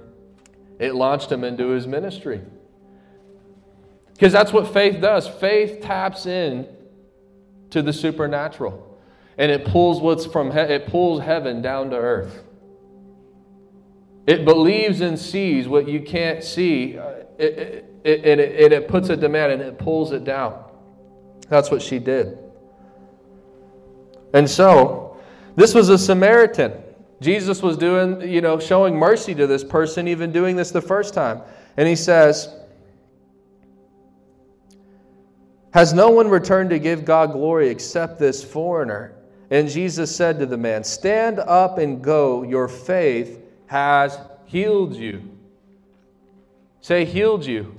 [0.78, 2.42] it launched him into his ministry.
[4.12, 5.26] Because that's what faith does.
[5.26, 6.68] Faith taps in
[7.70, 8.98] to the supernatural.
[9.36, 12.44] And it pulls what's from he- it pulls heaven down to earth.
[14.26, 16.98] It believes and sees what you can't see.
[16.98, 20.64] Uh, it, it, it, it, it puts a demand and it pulls it down.
[21.48, 22.38] That's what she did.
[24.32, 25.16] And so,
[25.56, 26.72] this was a Samaritan.
[27.20, 31.14] Jesus was doing, you know, showing mercy to this person, even doing this the first
[31.14, 31.42] time.
[31.76, 32.54] And he says,
[35.72, 39.14] Has no one returned to give God glory except this foreigner?
[39.50, 42.42] And Jesus said to the man, Stand up and go.
[42.42, 45.22] Your faith has healed you.
[46.80, 47.74] Say, healed you.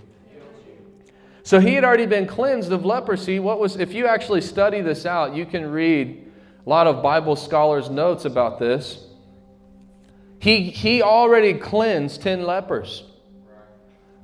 [1.44, 3.40] So he had already been cleansed of leprosy.
[3.40, 6.32] What was, if you actually study this out, you can read
[6.66, 9.06] a lot of Bible scholars' notes about this.
[10.40, 13.04] He, he already cleansed 10 lepers.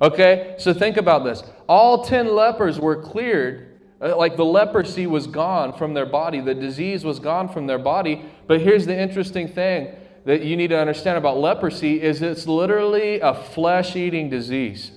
[0.00, 1.44] Okay, so think about this.
[1.68, 6.54] All 10 lepers were cleared, uh, like the leprosy was gone from their body, the
[6.54, 8.24] disease was gone from their body.
[8.48, 13.20] But here's the interesting thing that you need to understand about leprosy is it's literally
[13.20, 14.92] a flesh-eating disease.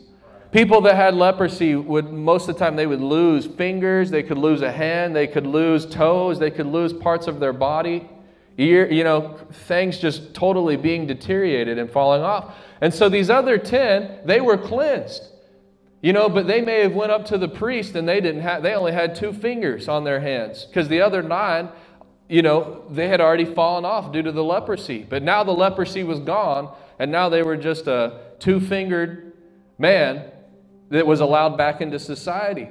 [0.51, 4.38] People that had leprosy would most of the time they would lose fingers, they could
[4.38, 8.07] lose a hand, they could lose toes, they could lose parts of their body.
[8.57, 12.55] Ear, you know, things just totally being deteriorated and falling off.
[12.79, 15.23] And so these other 10, they were cleansed.
[16.01, 18.61] You know, but they may have went up to the priest and they didn't have
[18.61, 21.67] they only had two fingers on their hands because the other 9,
[22.27, 25.05] you know, they had already fallen off due to the leprosy.
[25.07, 29.33] But now the leprosy was gone and now they were just a two-fingered
[29.77, 30.31] man
[30.89, 32.69] that was allowed back into society.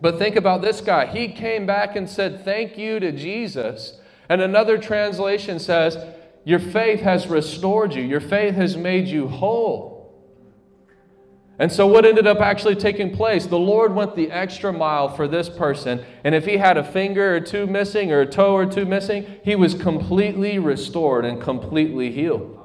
[0.00, 1.06] But think about this guy.
[1.06, 3.98] He came back and said, Thank you to Jesus.
[4.28, 5.96] And another translation says,
[6.44, 9.95] Your faith has restored you, your faith has made you whole.
[11.58, 13.46] And so, what ended up actually taking place?
[13.46, 16.04] The Lord went the extra mile for this person.
[16.22, 19.26] And if he had a finger or two missing or a toe or two missing,
[19.42, 22.60] he was completely restored and completely healed.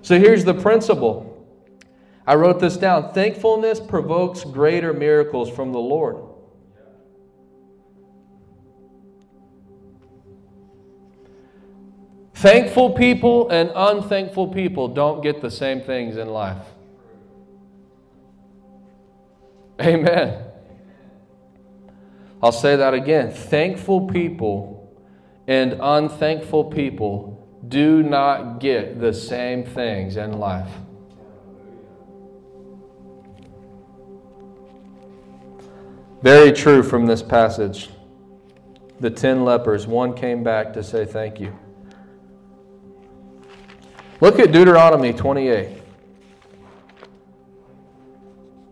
[0.00, 1.46] So, here's the principle
[2.26, 3.12] I wrote this down.
[3.12, 6.16] Thankfulness provokes greater miracles from the Lord.
[12.32, 16.73] Thankful people and unthankful people don't get the same things in life.
[19.80, 20.44] Amen.
[22.42, 23.32] I'll say that again.
[23.32, 24.74] Thankful people
[25.46, 30.70] and unthankful people do not get the same things in life.
[36.22, 37.90] Very true from this passage.
[39.00, 41.58] The ten lepers, one came back to say thank you.
[44.20, 45.83] Look at Deuteronomy 28.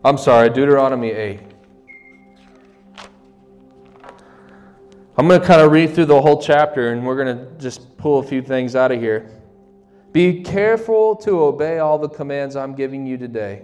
[0.05, 1.39] I'm sorry, Deuteronomy 8.
[5.17, 7.95] I'm going to kind of read through the whole chapter and we're going to just
[7.95, 9.31] pull a few things out of here.
[10.11, 13.63] Be careful to obey all the commands I'm giving you today.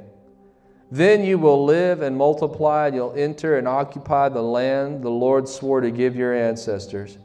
[0.90, 5.48] Then you will live and multiply, and you'll enter and occupy the land the Lord
[5.48, 7.18] swore to give your ancestors.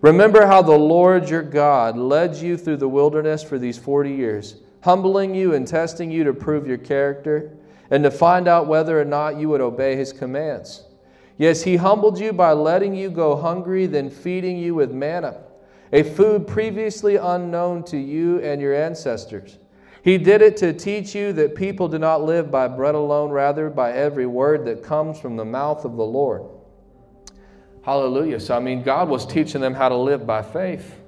[0.00, 4.56] Remember how the Lord your God led you through the wilderness for these 40 years,
[4.82, 7.55] humbling you and testing you to prove your character
[7.90, 10.84] and to find out whether or not you would obey his commands.
[11.38, 15.42] Yes, he humbled you by letting you go hungry, then feeding you with manna,
[15.92, 19.58] a food previously unknown to you and your ancestors.
[20.02, 23.68] He did it to teach you that people do not live by bread alone, rather
[23.68, 26.42] by every word that comes from the mouth of the Lord.
[27.82, 28.40] Hallelujah.
[28.40, 31.00] So, I mean, God was teaching them how to live by faith.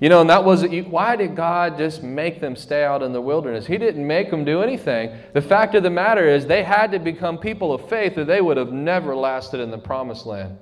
[0.00, 3.20] You know, and that was why did God just make them stay out in the
[3.20, 3.66] wilderness?
[3.66, 5.16] He didn't make them do anything.
[5.32, 8.40] The fact of the matter is, they had to become people of faith, or they
[8.40, 10.58] would have never lasted in the promised land.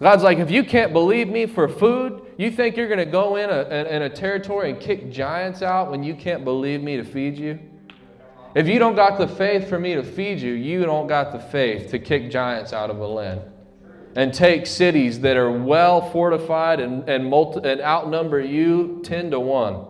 [0.00, 3.36] God's like, if you can't believe me for food, you think you're going to go
[3.36, 7.04] in a, in a territory and kick giants out when you can't believe me to
[7.04, 7.58] feed you?
[8.54, 11.38] If you don't got the faith for me to feed you, you don't got the
[11.38, 13.42] faith to kick giants out of a land
[14.18, 19.38] and take cities that are well fortified and, and, multi, and outnumber you 10 to
[19.38, 19.86] 1.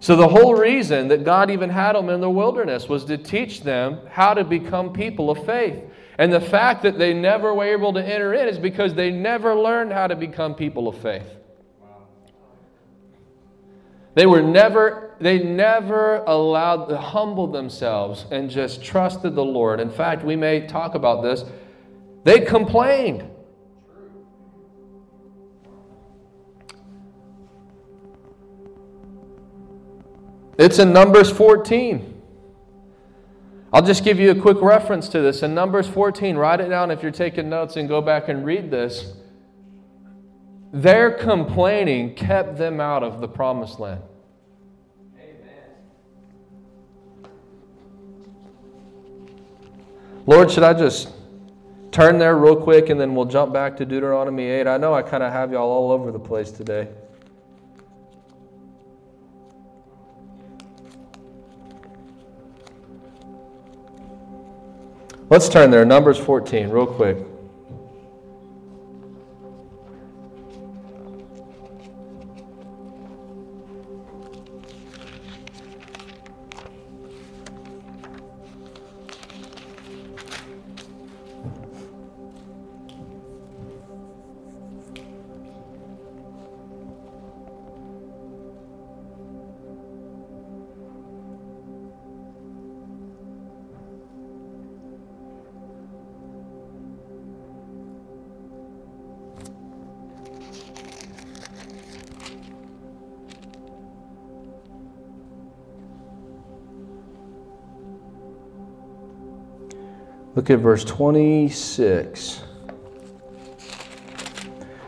[0.00, 3.60] So, the whole reason that God even had them in the wilderness was to teach
[3.60, 5.84] them how to become people of faith.
[6.16, 9.54] And the fact that they never were able to enter in is because they never
[9.54, 11.28] learned how to become people of faith.
[14.14, 19.80] They were never, they never allowed to humble themselves and just trusted the Lord.
[19.80, 21.44] In fact, we may talk about this.
[22.24, 23.28] They complained.
[30.58, 32.22] It's in Numbers 14.
[33.72, 35.42] I'll just give you a quick reference to this.
[35.42, 38.70] In Numbers 14, write it down if you're taking notes and go back and read
[38.70, 39.14] this.
[40.72, 44.02] Their complaining kept them out of the promised land.
[50.26, 51.08] Lord, should I just
[51.92, 54.66] turn there real quick and then we'll jump back to Deuteronomy 8?
[54.66, 56.88] I know I kind of have y'all all over the place today.
[65.28, 67.31] Let's turn there, Numbers 14, real quick.
[110.42, 112.42] Look at verse 26.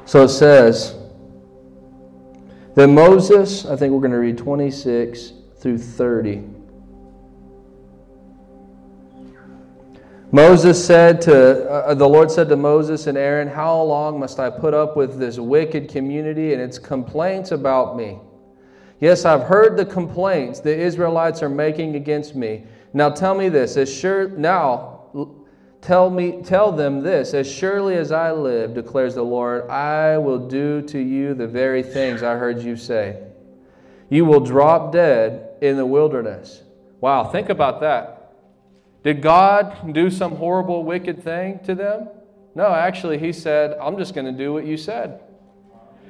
[0.04, 0.96] So it says
[2.74, 6.42] that Moses, I think we're going to read 26 through 30.
[10.32, 14.50] Moses said to, uh, the Lord said to Moses and Aaron, How long must I
[14.50, 18.18] put up with this wicked community and its complaints about me?
[18.98, 22.64] Yes, I've heard the complaints the Israelites are making against me.
[22.92, 24.93] Now tell me this, as sure, now
[25.84, 30.48] Tell me, tell them this, as surely as I live, declares the Lord, I will
[30.48, 33.22] do to you the very things I heard you say.
[34.08, 36.62] You will drop dead in the wilderness.
[37.02, 38.32] Wow, think about that.
[39.02, 42.08] Did God do some horrible, wicked thing to them?
[42.54, 45.20] No, actually, He said, I'm just going to do what you said.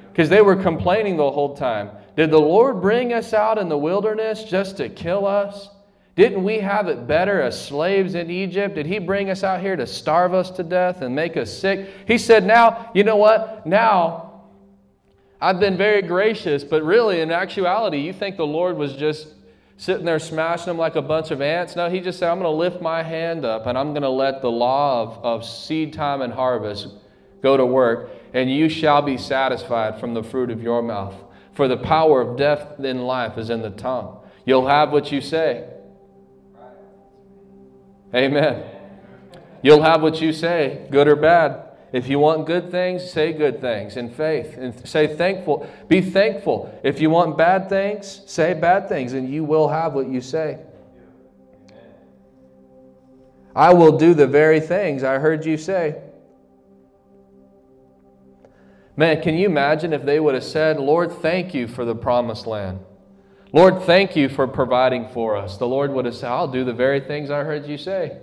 [0.09, 1.89] Because they were complaining the whole time.
[2.15, 5.67] Did the Lord bring us out in the wilderness just to kill us?
[6.15, 8.75] Didn't we have it better as slaves in Egypt?
[8.75, 11.89] Did he bring us out here to starve us to death and make us sick?
[12.07, 13.65] He said, Now, you know what?
[13.65, 14.43] Now,
[15.41, 19.27] I've been very gracious, but really, in actuality, you think the Lord was just
[19.75, 21.75] sitting there smashing them like a bunch of ants?
[21.75, 24.09] No, he just said, I'm going to lift my hand up and I'm going to
[24.09, 26.87] let the law of, of seed time and harvest
[27.41, 31.13] go to work, and you shall be satisfied from the fruit of your mouth.
[31.53, 34.17] For the power of death in life is in the tongue.
[34.45, 35.69] You'll have what you say.
[38.15, 38.63] Amen.
[39.61, 41.61] You'll have what you say, good or bad.
[41.91, 45.69] If you want good things, say good things in faith and say thankful.
[45.87, 46.77] Be thankful.
[46.83, 50.59] If you want bad things, say bad things, and you will have what you say.
[53.55, 56.01] I will do the very things I heard you say.
[58.97, 62.47] Man, can you imagine if they would have said, Lord, thank you for the promised
[62.47, 62.79] land?
[63.55, 65.55] Lord, thank you for providing for us.
[65.55, 68.17] The Lord would have said, I'll do the very things I heard you say.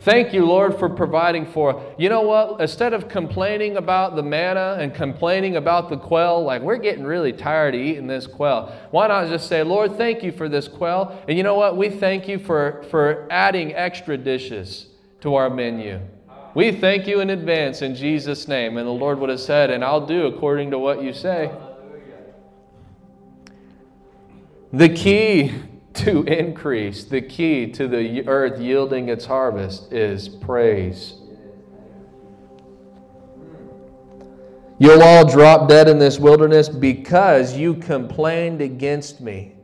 [0.00, 1.82] Thank you, Lord, for providing for.
[1.96, 2.60] You know what?
[2.60, 7.32] Instead of complaining about the manna and complaining about the quail, like we're getting really
[7.32, 11.18] tired of eating this quail, why not just say, Lord, thank you for this quail?
[11.26, 11.78] And you know what?
[11.78, 14.88] We thank you for, for adding extra dishes
[15.22, 15.98] to our menu.
[16.54, 18.76] We thank you in advance in Jesus' name.
[18.76, 21.50] And the Lord would have said, And I'll do according to what you say.
[24.72, 25.52] The key
[25.94, 31.14] to increase, the key to the earth yielding its harvest is praise.
[34.78, 39.54] You'll all drop dead in this wilderness because you complained against me.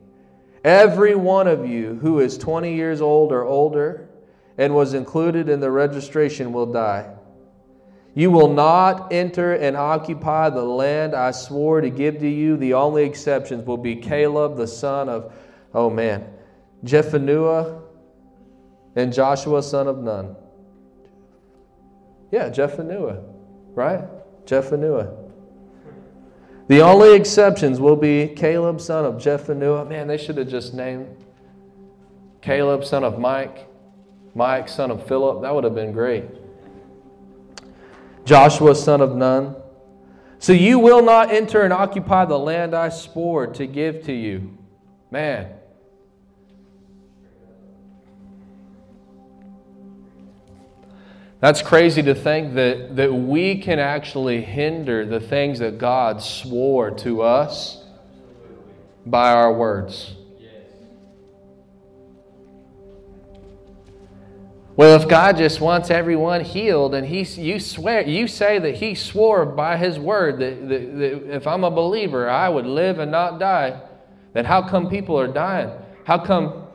[0.63, 4.09] Every one of you who is 20 years old or older
[4.57, 7.14] and was included in the registration will die.
[8.15, 12.55] You will not enter and occupy the land I swore to give to you.
[12.55, 15.33] The only exceptions will be Caleb, the son of,
[15.73, 16.25] oh man,
[16.85, 17.81] Jephunneh,
[18.95, 20.33] and Joshua, son of Nun.
[22.31, 23.21] Yeah, Jephunneh,
[23.73, 24.05] right?
[24.45, 25.23] Jephunneh.
[26.67, 29.89] The only exceptions will be Caleb, son of Jephunneh.
[29.89, 31.07] Man, they should have just named
[32.41, 33.67] Caleb, son of Mike,
[34.33, 35.41] Mike, son of Philip.
[35.41, 36.44] That would have been great.
[38.25, 39.55] Joshua, son of Nun.
[40.39, 44.57] So you will not enter and occupy the land I swore to give to you.
[45.11, 45.51] Man.
[51.39, 56.91] That's crazy to think that, that we can actually hinder the things that God swore
[56.91, 57.83] to us
[59.05, 60.15] by our words.
[64.77, 68.93] Well, if God just wants everyone healed and he, you, swear, you say that He
[68.93, 73.09] swore by His word that, that, that if I'm a believer, I would live and
[73.09, 73.81] not die,
[74.33, 75.71] then how come people are dying?
[76.03, 76.65] How come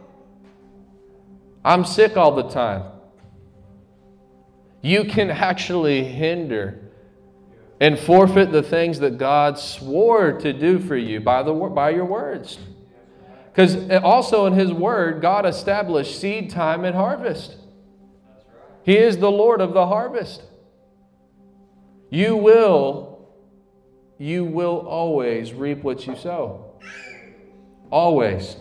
[1.62, 2.84] I'm sick all the time?
[4.80, 6.78] You can actually hinder
[7.80, 12.06] and forfeit the things that God swore to do for you by, the, by your
[12.06, 12.58] words.
[13.52, 17.56] Because also in His Word, God established seed time and harvest.
[18.82, 20.42] He is the Lord of the harvest.
[22.10, 23.28] You will,
[24.18, 26.74] you will always reap what you sow.
[27.90, 28.56] Always.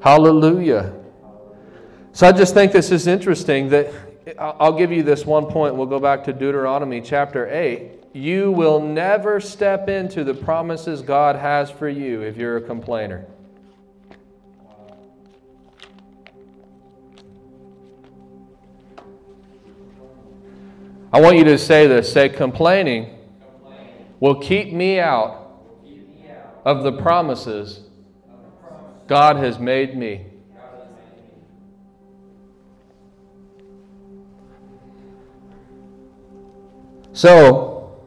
[0.00, 0.94] Hallelujah.
[2.12, 3.92] So I just think this is interesting that
[4.38, 5.74] I'll give you this one point.
[5.74, 8.04] We'll go back to Deuteronomy chapter 8.
[8.12, 13.26] You will never step into the promises God has for you if you're a complainer.
[21.10, 23.18] I want you to say this say, complaining,
[24.20, 25.62] will keep me out
[26.64, 27.80] of the promises
[29.06, 30.26] God has made me.
[37.14, 37.98] So,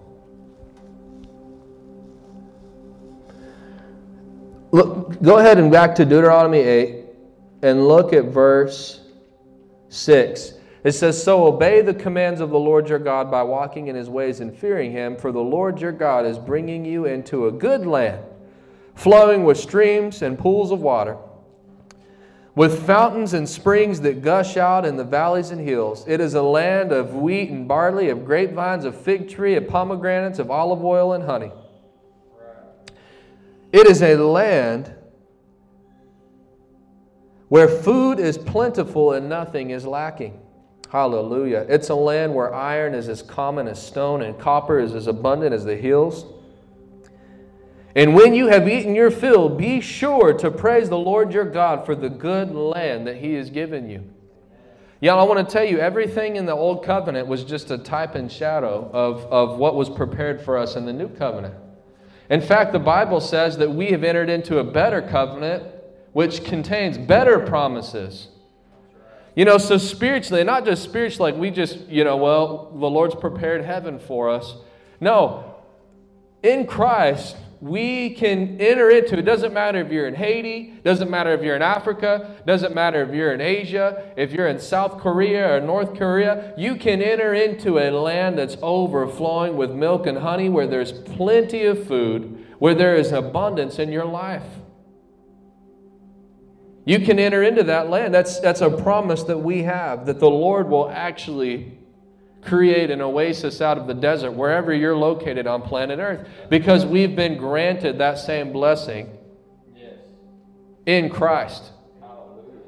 [4.71, 7.05] look, go ahead and back to Deuteronomy 8
[7.63, 9.01] and look at verse
[9.89, 10.53] 6.
[10.83, 14.09] It says, So obey the commands of the Lord your God by walking in his
[14.09, 17.85] ways and fearing him, for the Lord your God is bringing you into a good
[17.85, 18.23] land,
[18.95, 21.17] flowing with streams and pools of water,
[22.55, 26.03] with fountains and springs that gush out in the valleys and hills.
[26.07, 30.39] It is a land of wheat and barley, of grapevines, of fig tree, of pomegranates,
[30.39, 31.51] of olive oil and honey.
[33.71, 34.93] It is a land
[37.47, 40.40] where food is plentiful and nothing is lacking.
[40.91, 41.65] Hallelujah.
[41.69, 45.53] It's a land where iron is as common as stone and copper is as abundant
[45.53, 46.25] as the hills.
[47.95, 51.85] And when you have eaten your fill, be sure to praise the Lord your God
[51.85, 54.03] for the good land that he has given you.
[54.99, 58.15] Y'all, I want to tell you, everything in the Old Covenant was just a type
[58.15, 61.55] and shadow of, of what was prepared for us in the New Covenant.
[62.29, 65.63] In fact, the Bible says that we have entered into a better covenant
[66.11, 68.27] which contains better promises.
[69.35, 73.15] You know, so spiritually, not just spiritually, like we just, you know, well, the Lord's
[73.15, 74.55] prepared heaven for us.
[74.99, 75.55] No,
[76.43, 81.31] in Christ, we can enter into it doesn't matter if you're in haiti doesn't matter
[81.31, 85.55] if you're in africa doesn't matter if you're in asia if you're in south korea
[85.55, 90.49] or north korea you can enter into a land that's overflowing with milk and honey
[90.49, 94.60] where there's plenty of food where there is abundance in your life
[96.85, 98.13] you can enter into that land.
[98.13, 101.77] That's, that's a promise that we have that the Lord will actually
[102.41, 107.15] create an oasis out of the desert wherever you're located on planet Earth because we've
[107.15, 109.15] been granted that same blessing
[110.85, 111.71] in Christ.
[112.01, 112.59] Hallelujah.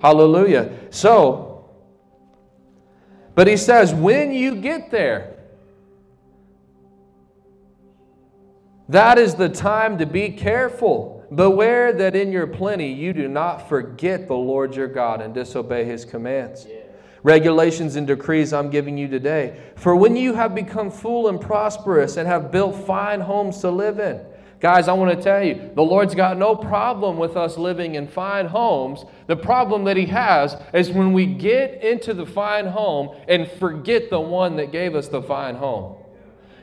[0.00, 0.78] Hallelujah.
[0.90, 1.70] So,
[3.36, 5.36] but he says, when you get there,
[8.88, 13.68] that is the time to be careful Beware that in your plenty you do not
[13.68, 16.66] forget the Lord your God and disobey his commands.
[16.68, 16.76] Yeah.
[17.22, 19.60] Regulations and decrees I'm giving you today.
[19.76, 24.00] For when you have become full and prosperous and have built fine homes to live
[24.00, 24.20] in,
[24.60, 28.06] Guys, I want to tell you, the Lord's got no problem with us living in
[28.06, 29.06] fine homes.
[29.26, 34.10] The problem that He has is when we get into the fine home and forget
[34.10, 35.96] the one that gave us the fine home.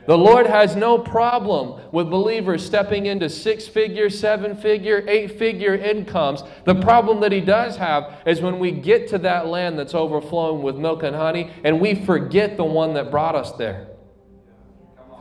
[0.08, 5.76] The Lord has no problem with believers stepping into six figure, seven figure, eight figure
[5.76, 6.43] incomes.
[6.64, 10.64] The problem that He does have is when we get to that land that's overflowing
[10.64, 13.88] with milk and honey and we forget the one that brought us there.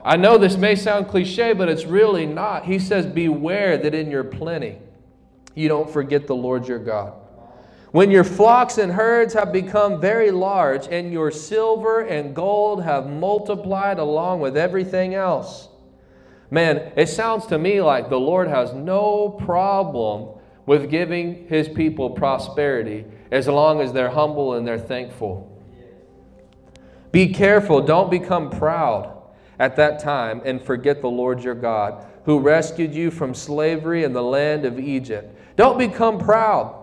[0.04, 2.64] I know this may sound cliche, but it's really not.
[2.64, 4.78] He says, Beware that in your plenty
[5.56, 7.12] you don't forget the Lord your God.
[7.96, 13.08] When your flocks and herds have become very large, and your silver and gold have
[13.08, 15.70] multiplied along with everything else.
[16.50, 22.10] Man, it sounds to me like the Lord has no problem with giving his people
[22.10, 25.50] prosperity as long as they're humble and they're thankful.
[27.12, 29.10] Be careful, don't become proud
[29.58, 34.12] at that time and forget the Lord your God, who rescued you from slavery in
[34.12, 35.34] the land of Egypt.
[35.56, 36.75] Don't become proud.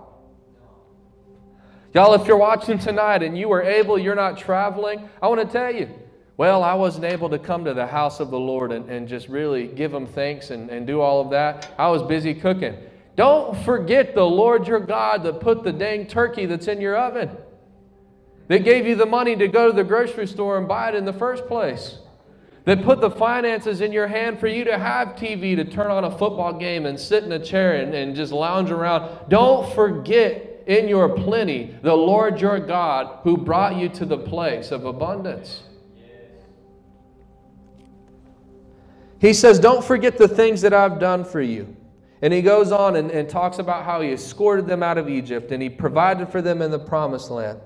[1.93, 5.47] Y'all, if you're watching tonight and you were able, you're not traveling, I want to
[5.47, 5.87] tell you,
[6.37, 9.27] well, I wasn't able to come to the house of the Lord and, and just
[9.27, 11.71] really give Him thanks and, and do all of that.
[11.77, 12.75] I was busy cooking.
[13.15, 17.29] Don't forget the Lord your God that put the dang turkey that's in your oven,
[18.47, 21.05] that gave you the money to go to the grocery store and buy it in
[21.05, 21.99] the first place,
[22.65, 26.05] that put the finances in your hand for you to have TV to turn on
[26.05, 29.29] a football game and sit in a chair and, and just lounge around.
[29.29, 34.71] Don't forget in your plenty the Lord your God who brought you to the place
[34.71, 35.63] of abundance.
[39.19, 41.75] He says, Don't forget the things that I've done for you.
[42.21, 45.51] And he goes on and, and talks about how he escorted them out of Egypt
[45.51, 47.59] and he provided for them in the promised land.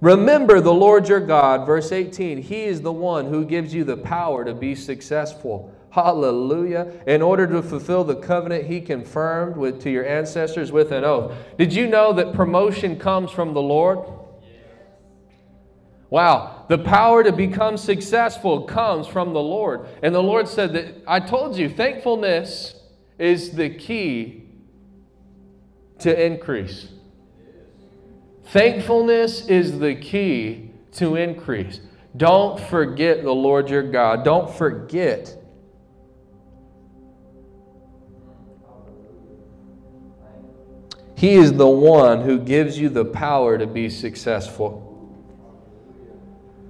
[0.00, 2.38] Remember the Lord your God, verse 18.
[2.42, 5.74] He is the one who gives you the power to be successful.
[5.90, 7.02] Hallelujah.
[7.06, 11.32] In order to fulfill the covenant he confirmed with, to your ancestors with an oath.
[11.56, 14.00] Did you know that promotion comes from the Lord?
[16.10, 19.86] Wow, the power to become successful comes from the Lord.
[20.02, 22.80] And the Lord said that I told you, thankfulness
[23.18, 24.44] is the key
[25.98, 26.88] to increase.
[28.46, 31.80] Thankfulness is the key to increase.
[32.16, 34.24] Don't forget the Lord your God.
[34.24, 35.37] Don't forget.
[41.18, 44.84] He is the one who gives you the power to be successful.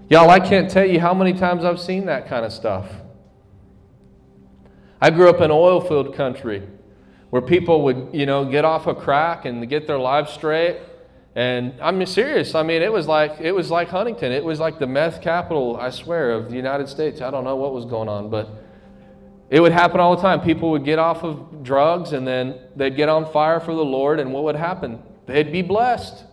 [0.09, 2.90] Y'all, I can't tell you how many times I've seen that kind of stuff.
[5.03, 6.66] I grew up in oil field country
[7.28, 10.78] where people would, you know, get off a crack and get their lives straight.
[11.34, 12.55] And I'm serious.
[12.55, 14.32] I mean, it was like it was like Huntington.
[14.32, 17.20] It was like the meth capital, I swear, of the United States.
[17.20, 18.49] I don't know what was going on, but
[19.51, 20.40] it would happen all the time.
[20.40, 24.20] People would get off of drugs and then they'd get on fire for the Lord,
[24.20, 25.03] and what would happen?
[25.26, 26.24] They'd be blessed.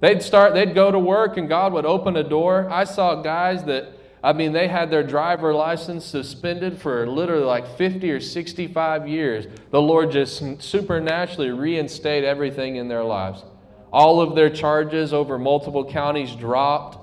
[0.00, 2.68] They'd start, they'd go to work and God would open a door.
[2.70, 3.92] I saw guys that,
[4.22, 9.46] I mean, they had their driver license suspended for literally like 50 or 65 years.
[9.70, 13.44] The Lord just supernaturally reinstate everything in their lives.
[13.92, 16.98] All of their charges over multiple counties dropped.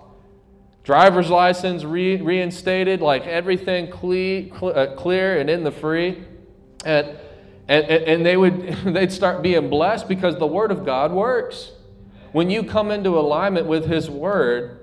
[0.88, 6.24] Driver's license re- reinstated, like everything cle- cl- uh, clear and in the free.
[6.86, 7.18] And,
[7.68, 11.74] and, and they would, they'd start being blessed because the Word of God works
[12.32, 14.80] when you come into alignment with His Word,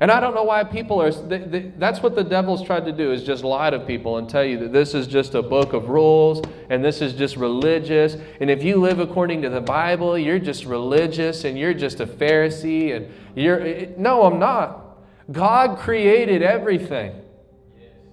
[0.00, 2.92] and I don't know why people are, they, they, that's what the devil's tried to
[2.92, 5.74] do, is just lie to people and tell you that this is just a book
[5.74, 6.40] of rules
[6.70, 8.16] and this is just religious.
[8.40, 12.06] And if you live according to the Bible, you're just religious and you're just a
[12.06, 12.96] Pharisee.
[12.96, 14.83] And you're, no, I'm not.
[15.30, 17.20] God created everything.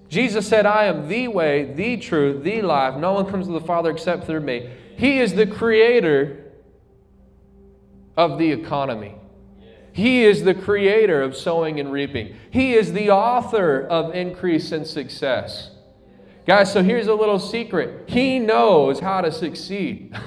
[0.08, 2.96] Jesus said, I am the way, the truth, the life.
[2.96, 4.70] No one comes to the Father except through me.
[4.96, 6.52] He is the creator
[8.16, 9.14] of the economy.
[9.92, 12.34] He is the creator of sowing and reaping.
[12.50, 15.70] He is the author of increase and success.
[16.46, 20.14] Guys, so here's a little secret He knows how to succeed.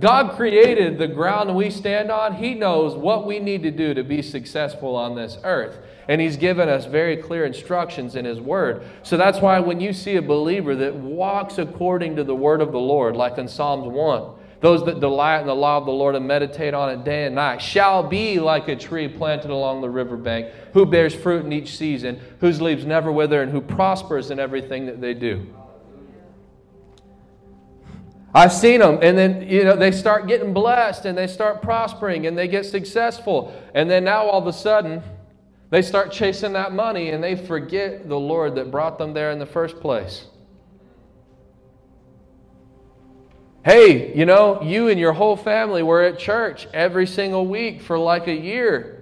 [0.00, 2.34] God created the ground we stand on.
[2.34, 5.78] He knows what we need to do to be successful on this earth.
[6.08, 8.82] And He's given us very clear instructions in His Word.
[9.02, 12.72] So that's why when you see a believer that walks according to the Word of
[12.72, 14.30] the Lord, like in Psalms 1,
[14.60, 17.34] those that delight in the law of the Lord and meditate on it day and
[17.34, 21.76] night shall be like a tree planted along the riverbank, who bears fruit in each
[21.76, 25.46] season, whose leaves never wither, and who prospers in everything that they do.
[28.32, 32.26] I've seen them, and then you know they start getting blessed, and they start prospering,
[32.26, 35.02] and they get successful, and then now all of a sudden,
[35.70, 39.38] they start chasing that money, and they forget the Lord that brought them there in
[39.38, 40.26] the first place.
[43.64, 47.98] Hey, you know, you and your whole family were at church every single week for
[47.98, 48.96] like a year.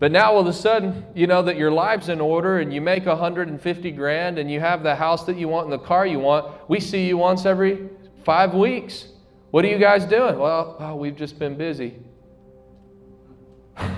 [0.00, 2.80] But now all of a sudden, you know that your life's in order and you
[2.80, 6.18] make 150 grand and you have the house that you want and the car you
[6.18, 6.68] want.
[6.68, 7.88] We see you once every
[8.24, 9.06] five weeks.
[9.50, 10.38] What are you guys doing?
[10.38, 11.94] Well, oh, we've just been busy.
[13.76, 13.94] and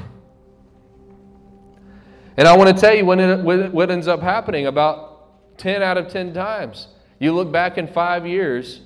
[2.39, 6.09] I want to tell you when it, what ends up happening about 10 out of
[6.09, 6.89] 10 times.
[7.19, 8.83] You look back in five years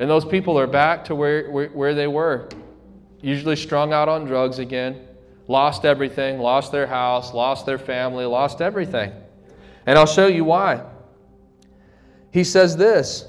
[0.00, 2.48] And those people are back to where, where, where they were,
[3.20, 5.06] usually strung out on drugs again,
[5.46, 9.12] lost everything, lost their house, lost their family, lost everything.
[9.84, 10.82] And I'll show you why.
[12.32, 13.26] He says this,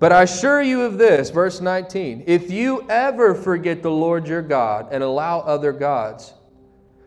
[0.00, 4.42] but I assure you of this, verse 19 if you ever forget the Lord your
[4.42, 6.32] God and allow other gods,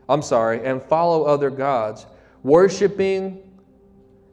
[0.08, 2.06] I'm sorry, and follow other gods,
[2.44, 3.39] worshiping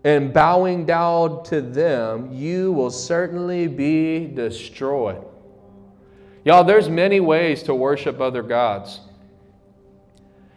[0.05, 5.25] and bowing down to them, you will certainly be destroyed.
[6.45, 9.01] Y'all, there's many ways to worship other gods.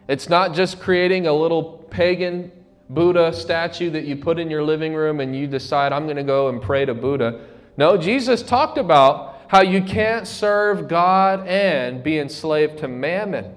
[0.07, 2.51] It's not just creating a little pagan
[2.89, 6.23] Buddha statue that you put in your living room and you decide, I'm going to
[6.23, 7.47] go and pray to Buddha.
[7.77, 13.55] No, Jesus talked about how you can't serve God and be enslaved to mammon.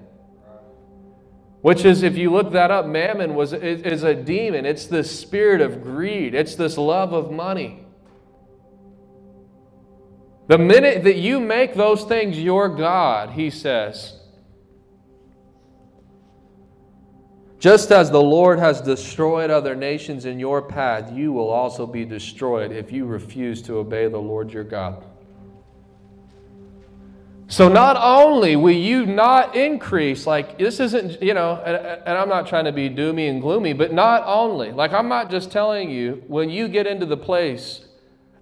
[1.62, 4.66] Which is, if you look that up, mammon was, is a demon.
[4.66, 7.82] It's the spirit of greed, it's this love of money.
[10.48, 14.20] The minute that you make those things your God, he says,
[17.66, 22.04] just as the Lord has destroyed other nations in your path, you will also be
[22.04, 25.04] destroyed if you refuse to obey the Lord your God.
[27.48, 32.28] So not only will you not increase, like this isn't, you know, and, and, I'm
[32.28, 35.90] not trying to be doomy and gloomy, but not only, like I'm not just telling
[35.90, 37.84] you, when you get into the place,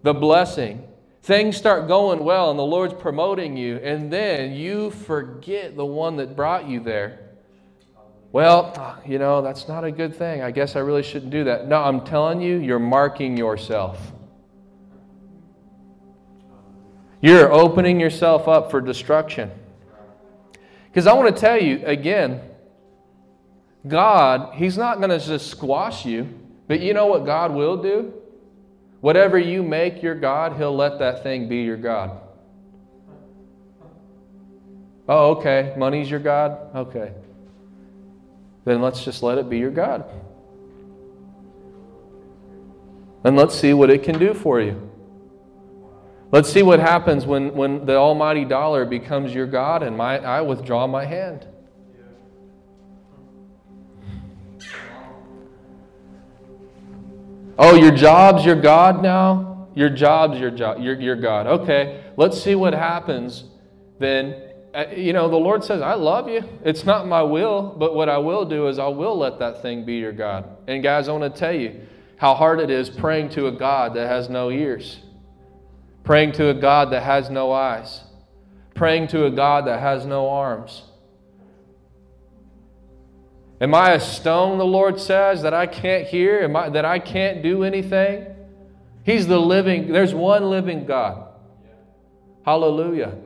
[0.03, 0.87] the blessing,
[1.23, 6.17] things start going well and the Lord's promoting you, and then you forget the one
[6.17, 7.24] that brought you there.
[8.35, 10.43] Well, ah, you know, that's not a good thing.
[10.43, 11.69] I guess I really shouldn't do that.
[11.69, 14.11] No, I'm telling you, you're marking yourself.
[17.21, 19.53] You're opening yourself up for destruction.
[20.89, 22.41] Because I want to tell you again,
[23.87, 26.29] God, He's not going to just squash you,
[26.67, 28.15] but you know what God will do?
[29.01, 32.19] Whatever you make your God, He'll let that thing be your God.
[35.09, 35.73] Oh, okay.
[35.79, 36.75] Money's your God?
[36.75, 37.13] Okay.
[38.65, 40.05] Then let's just let it be your God.
[43.25, 44.91] And let's see what it can do for you.
[46.31, 50.41] Let's see what happens when, when the almighty dollar becomes your God and my, I
[50.41, 51.47] withdraw my hand.
[57.57, 59.69] Oh, your job's your God now?
[59.75, 61.47] Your job's your, job, your, your God.
[61.47, 63.45] Okay, let's see what happens
[63.99, 64.54] then.
[64.75, 66.43] Uh, you know, the Lord says, I love you.
[66.65, 69.85] It's not my will, but what I will do is I will let that thing
[69.85, 70.49] be your God.
[70.67, 71.81] And guys, I want to tell you
[72.17, 75.01] how hard it is praying to a God that has no ears
[76.05, 78.03] praying to a God that has no eyes,
[78.75, 80.83] praying to a God that has no arms.
[83.61, 86.41] Am I a stone, the Lord says, that I can't hear?
[86.41, 88.27] Am I, that I can't do anything?
[89.05, 91.29] He's the living, there's one living God.
[92.45, 93.17] Hallelujah.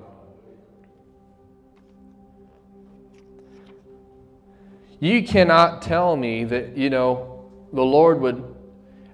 [5.00, 8.56] You cannot tell me that, you know, the Lord would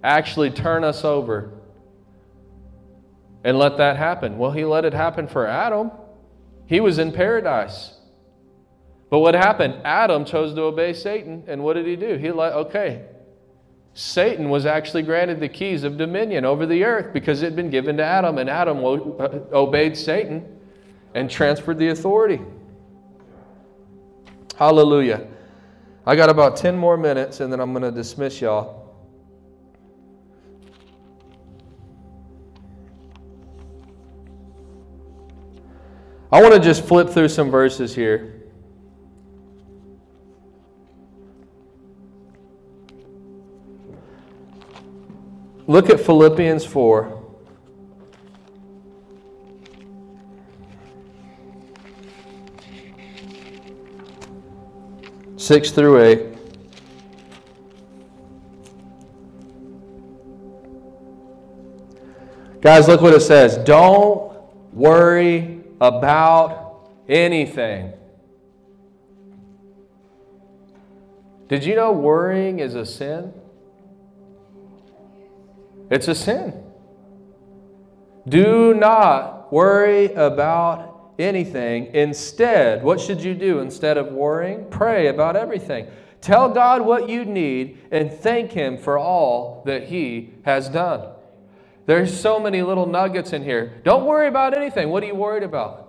[0.02, 1.52] actually turn us over
[3.42, 4.38] and let that happen.
[4.38, 5.90] Well, he let it happen for Adam.
[6.66, 7.94] He was in paradise.
[9.10, 9.82] But what happened?
[9.84, 12.16] Adam chose to obey Satan, and what did he do?
[12.16, 13.04] He let, okay,
[13.92, 17.70] Satan was actually granted the keys of dominion over the earth because it had been
[17.70, 20.58] given to Adam, and Adam uh, obeyed Satan
[21.14, 22.40] and transferred the authority.
[24.56, 25.28] Hallelujah.
[26.06, 28.84] I got about 10 more minutes, and then I'm going to dismiss y'all.
[36.30, 38.42] I want to just flip through some verses here.
[45.66, 47.13] Look at Philippians 4.
[55.44, 56.22] Six through eight.
[62.62, 63.58] Guys, look what it says.
[63.58, 64.32] Don't
[64.72, 67.92] worry about anything.
[71.48, 73.34] Did you know worrying is a sin?
[75.90, 76.54] It's a sin.
[78.26, 81.94] Do not worry about anything.
[81.94, 84.66] Instead, what should you do instead of worrying?
[84.70, 85.88] Pray about everything.
[86.20, 91.10] Tell God what you need and thank Him for all that He has done.
[91.86, 93.80] There's so many little nuggets in here.
[93.84, 94.88] Don't worry about anything.
[94.88, 95.83] What are you worried about?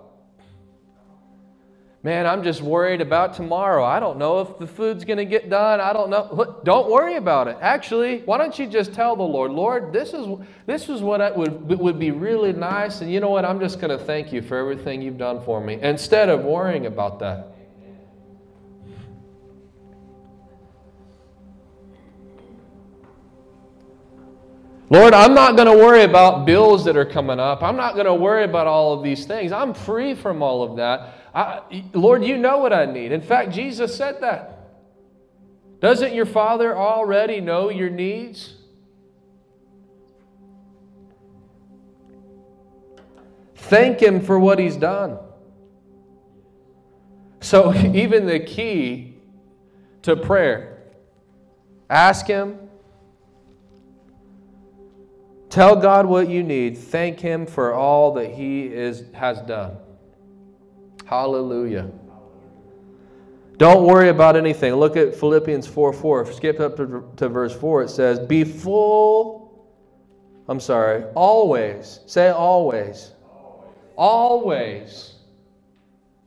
[2.06, 3.84] Man, I'm just worried about tomorrow.
[3.84, 5.80] I don't know if the food's going to get done.
[5.80, 6.60] I don't know.
[6.62, 7.56] Don't worry about it.
[7.60, 10.24] Actually, why don't you just tell the Lord, Lord, this is
[10.66, 13.44] this is what I would would be really nice, and you know what?
[13.44, 16.86] I'm just going to thank you for everything you've done for me instead of worrying
[16.86, 17.56] about that.
[24.88, 27.64] Lord, I'm not going to worry about bills that are coming up.
[27.64, 29.50] I'm not going to worry about all of these things.
[29.50, 31.25] I'm free from all of that.
[31.36, 31.60] I,
[31.92, 33.12] Lord, you know what I need.
[33.12, 34.70] In fact, Jesus said that.
[35.80, 38.54] Doesn't your Father already know your needs?
[43.54, 45.18] Thank Him for what He's done.
[47.42, 49.18] So, even the key
[50.02, 50.78] to prayer
[51.90, 52.58] ask Him,
[55.50, 59.76] tell God what you need, thank Him for all that He is, has done.
[61.06, 61.88] Hallelujah.
[63.58, 64.74] Don't worry about anything.
[64.74, 66.32] Look at Philippians 4 4.
[66.32, 67.84] Skip up to, to verse 4.
[67.84, 69.66] It says, Be full,
[70.48, 72.00] I'm sorry, always.
[72.06, 73.12] Say always.
[73.96, 75.14] Always.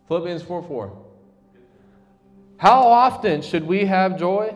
[0.08, 1.06] Philippians 4 4.
[2.58, 4.56] How often should we have joy?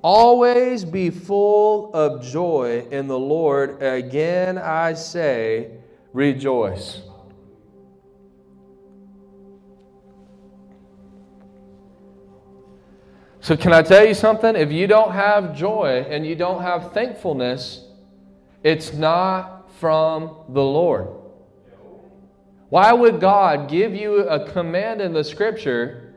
[0.00, 3.82] Always be full of joy in the Lord.
[3.82, 5.72] Again, I say,
[6.12, 7.02] rejoice.
[13.48, 14.54] So, can I tell you something?
[14.56, 17.82] If you don't have joy and you don't have thankfulness,
[18.62, 21.08] it's not from the Lord.
[22.68, 26.14] Why would God give you a command in the scripture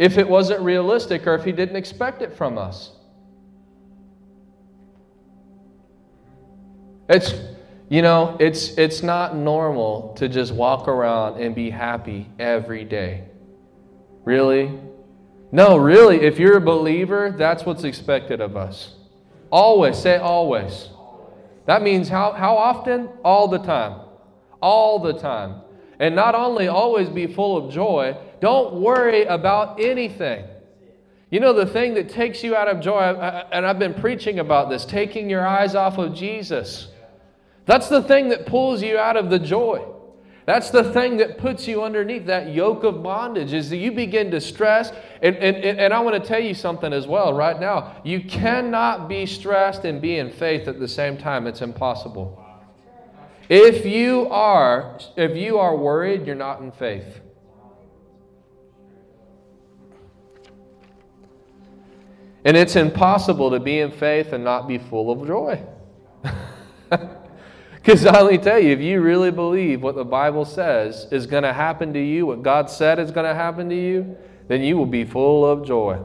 [0.00, 2.90] if it wasn't realistic or if He didn't expect it from us?
[7.08, 7.34] It's,
[7.88, 13.28] you know, it's, it's not normal to just walk around and be happy every day.
[14.24, 14.76] Really?
[15.52, 18.94] No, really, if you're a believer, that's what's expected of us.
[19.50, 20.90] Always, say always.
[21.66, 23.08] That means how, how often?
[23.24, 24.00] All the time.
[24.60, 25.62] All the time.
[25.98, 30.44] And not only always be full of joy, don't worry about anything.
[31.30, 34.68] You know, the thing that takes you out of joy, and I've been preaching about
[34.68, 36.88] this, taking your eyes off of Jesus.
[37.64, 39.84] That's the thing that pulls you out of the joy.
[40.46, 44.30] That's the thing that puts you underneath that yoke of bondage is that you begin
[44.30, 44.92] to stress.
[45.20, 48.00] And, and, and I want to tell you something as well right now.
[48.04, 51.48] You cannot be stressed and be in faith at the same time.
[51.48, 52.44] It's impossible.
[53.48, 57.20] If you are, if you are worried, you're not in faith.
[62.44, 65.60] And it's impossible to be in faith and not be full of joy.
[67.86, 71.44] Because I only tell you, if you really believe what the Bible says is going
[71.44, 74.16] to happen to you, what God said is going to happen to you,
[74.48, 76.02] then you will be full of joy.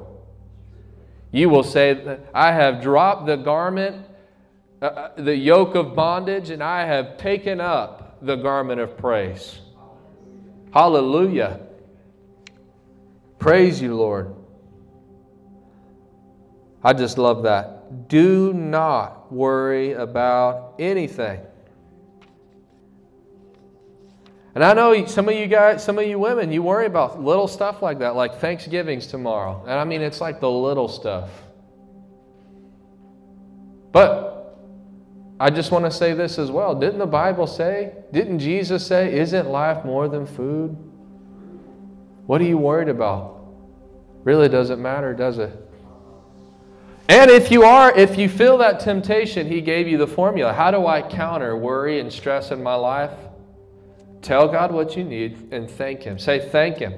[1.31, 4.05] You will say, I have dropped the garment,
[4.79, 9.59] uh, uh, the yoke of bondage, and I have taken up the garment of praise.
[10.71, 11.61] Hallelujah.
[13.39, 14.35] Praise you, Lord.
[16.83, 18.07] I just love that.
[18.07, 21.39] Do not worry about anything.
[24.53, 27.47] And I know some of you guys, some of you women, you worry about little
[27.47, 29.61] stuff like that, like Thanksgiving's tomorrow.
[29.63, 31.29] And I mean, it's like the little stuff.
[33.93, 34.57] But
[35.39, 36.75] I just want to say this as well.
[36.75, 40.77] Didn't the Bible say, didn't Jesus say, isn't life more than food?
[42.25, 43.39] What are you worried about?
[44.23, 45.51] Really doesn't matter, does it?
[47.09, 50.53] And if you are, if you feel that temptation, he gave you the formula.
[50.53, 53.11] How do I counter worry and stress in my life?
[54.21, 56.19] Tell God what you need and thank Him.
[56.19, 56.93] Say, thank Him.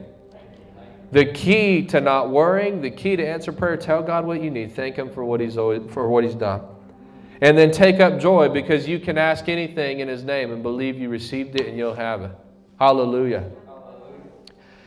[1.12, 4.76] The key to not worrying, the key to answer prayer, tell God what you need.
[4.76, 6.62] Thank Him for what He's, for what he's done.
[7.42, 10.98] And then take up joy because you can ask anything in His name and believe
[10.98, 12.32] you received it and you'll have it.
[12.80, 13.52] Hallelujah.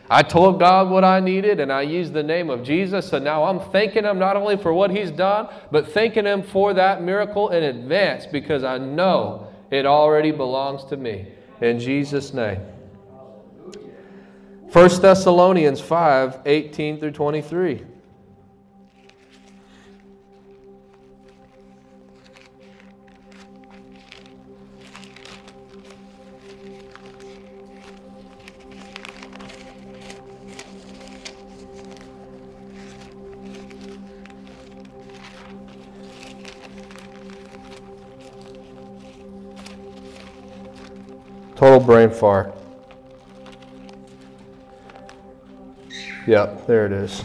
[0.08, 3.08] I told God what I needed and I used the name of Jesus.
[3.08, 6.74] So now I'm thanking Him not only for what He's done, but thanking Him for
[6.74, 11.28] that miracle in advance because I know it already belongs to me.
[11.60, 12.60] In Jesus' name.
[14.72, 17.82] 1 Thessalonians 5 18 through 23.
[41.56, 42.54] Total brain fart.
[46.26, 47.24] Yep, there it is.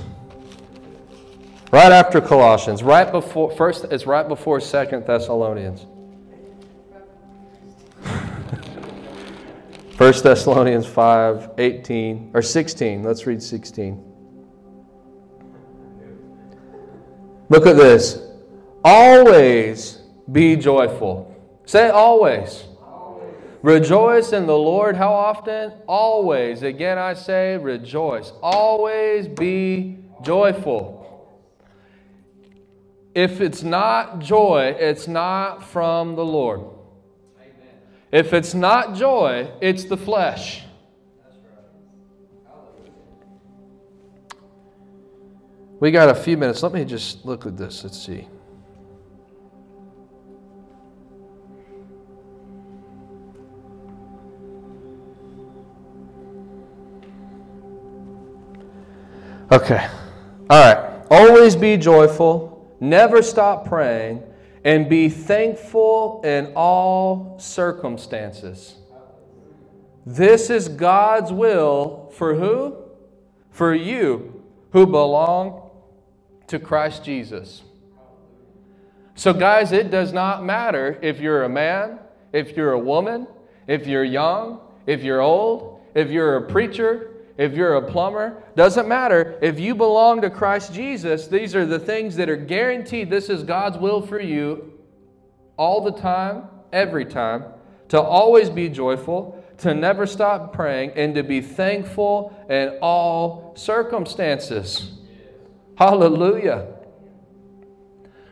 [1.72, 5.86] Right after Colossians, right before first it's right before Second Thessalonians.
[9.98, 13.04] First Thessalonians 5, 18, or 16.
[13.04, 14.04] Let's read 16.
[17.50, 18.20] Look at this.
[18.84, 20.02] Always
[20.32, 21.36] be joyful.
[21.66, 22.64] Say always.
[23.62, 24.96] Rejoice in the Lord.
[24.96, 25.74] How often?
[25.88, 26.64] Always.
[26.64, 28.32] Again, I say rejoice.
[28.42, 31.00] Always be joyful.
[33.14, 36.62] If it's not joy, it's not from the Lord.
[38.12, 40.64] If it's not joy, it's the flesh.
[45.80, 46.62] We got a few minutes.
[46.62, 47.84] Let me just look at this.
[47.84, 48.28] Let's see.
[59.52, 59.86] Okay.
[60.50, 61.04] All right.
[61.12, 62.74] Always be joyful.
[62.80, 64.24] Never stop praying
[64.64, 68.76] and be thankful in all circumstances.
[70.06, 72.78] This is God's will for who?
[73.50, 74.42] For you
[74.72, 75.70] who belong
[76.48, 77.62] to Christ Jesus.
[79.16, 82.00] So, guys, it does not matter if you're a man,
[82.32, 83.28] if you're a woman,
[83.68, 88.88] if you're young, if you're old, if you're a preacher, if you're a plumber, doesn't
[88.88, 89.38] matter.
[89.42, 93.10] If you belong to Christ Jesus, these are the things that are guaranteed.
[93.10, 94.74] This is God's will for you
[95.58, 97.46] all the time, every time,
[97.90, 105.00] to always be joyful, to never stop praying, and to be thankful in all circumstances.
[105.78, 106.68] Hallelujah.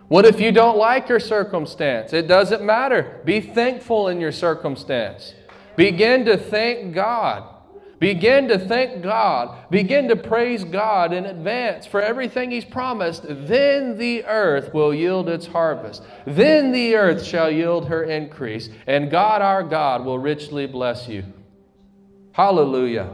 [0.07, 2.13] What if you don't like your circumstance?
[2.13, 3.21] It doesn't matter.
[3.25, 5.35] Be thankful in your circumstance.
[5.75, 7.58] Begin to thank God.
[7.99, 9.69] Begin to thank God.
[9.69, 13.23] Begin to praise God in advance for everything He's promised.
[13.27, 16.01] Then the earth will yield its harvest.
[16.25, 21.25] Then the earth shall yield her increase, and God our God will richly bless you.
[22.31, 23.09] Hallelujah.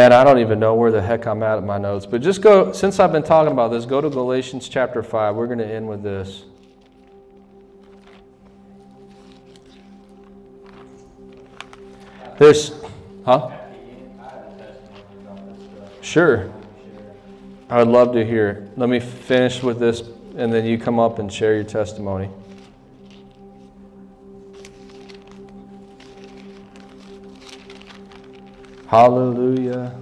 [0.00, 2.06] Man, I don't even know where the heck I'm at in my notes.
[2.06, 5.34] But just go, since I've been talking about this, go to Galatians chapter 5.
[5.34, 6.44] We're going to end with this.
[12.38, 12.72] There's,
[13.26, 13.50] huh?
[16.00, 16.50] Sure.
[17.68, 18.70] I would love to hear.
[18.78, 20.02] Let me finish with this,
[20.34, 22.30] and then you come up and share your testimony.
[28.90, 29.94] Hallelujah.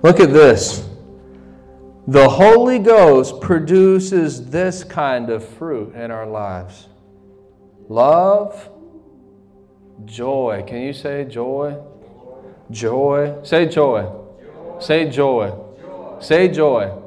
[0.00, 0.88] Look at this.
[2.06, 6.88] The Holy Ghost produces this kind of fruit in our lives
[7.90, 8.70] love,
[10.06, 10.64] joy.
[10.66, 11.76] Can you say joy?
[12.70, 13.36] Joy.
[13.42, 14.10] Say joy.
[14.80, 15.52] Say joy.
[16.22, 16.98] Say joy.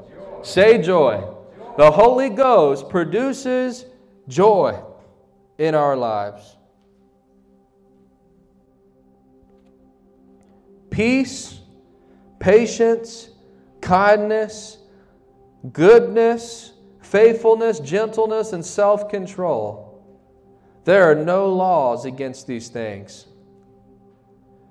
[0.44, 1.37] Say joy.
[1.78, 3.86] The Holy Ghost produces
[4.28, 4.82] joy
[5.60, 6.58] in our lives.
[10.90, 11.60] Peace,
[12.40, 13.30] patience,
[13.80, 14.80] kindness,
[15.72, 20.04] goodness, faithfulness, gentleness, and self control.
[20.84, 23.28] There are no laws against these things.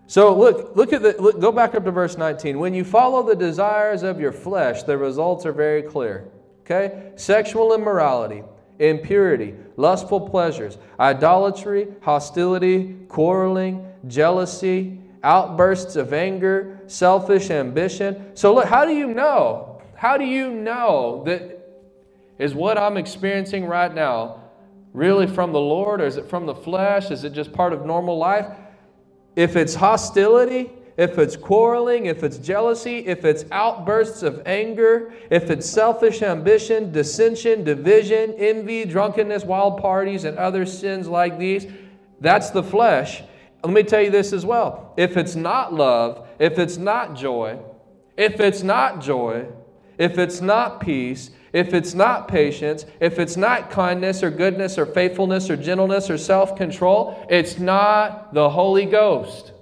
[0.08, 2.58] So look, look at the look, go back up to verse 19.
[2.58, 6.32] When you follow the desires of your flesh, the results are very clear.
[6.66, 7.12] Okay?
[7.14, 8.42] Sexual immorality,
[8.80, 18.32] impurity, lustful pleasures, idolatry, hostility, quarreling, jealousy, outbursts of anger, selfish ambition.
[18.34, 19.80] So, look, how do you know?
[19.94, 21.56] How do you know that
[22.38, 24.42] is what I'm experiencing right now
[24.92, 27.10] really from the Lord or is it from the flesh?
[27.10, 28.46] Is it just part of normal life?
[29.36, 35.50] If it's hostility, if it's quarreling, if it's jealousy, if it's outbursts of anger, if
[35.50, 41.66] it's selfish ambition, dissension, division, envy, drunkenness, wild parties, and other sins like these,
[42.20, 43.22] that's the flesh.
[43.62, 44.94] Let me tell you this as well.
[44.96, 47.58] If it's not love, if it's not joy,
[48.16, 49.46] if it's not joy,
[49.98, 54.86] if it's not peace, if it's not patience, if it's not kindness or goodness or
[54.86, 59.52] faithfulness or gentleness or self control, it's not the Holy Ghost.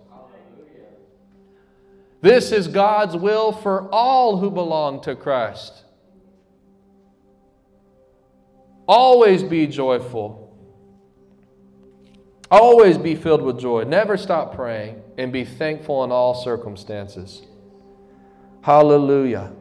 [2.24, 5.84] This is God's will for all who belong to Christ.
[8.88, 10.56] Always be joyful.
[12.50, 13.84] Always be filled with joy.
[13.84, 17.42] Never stop praying and be thankful in all circumstances.
[18.62, 19.52] Hallelujah.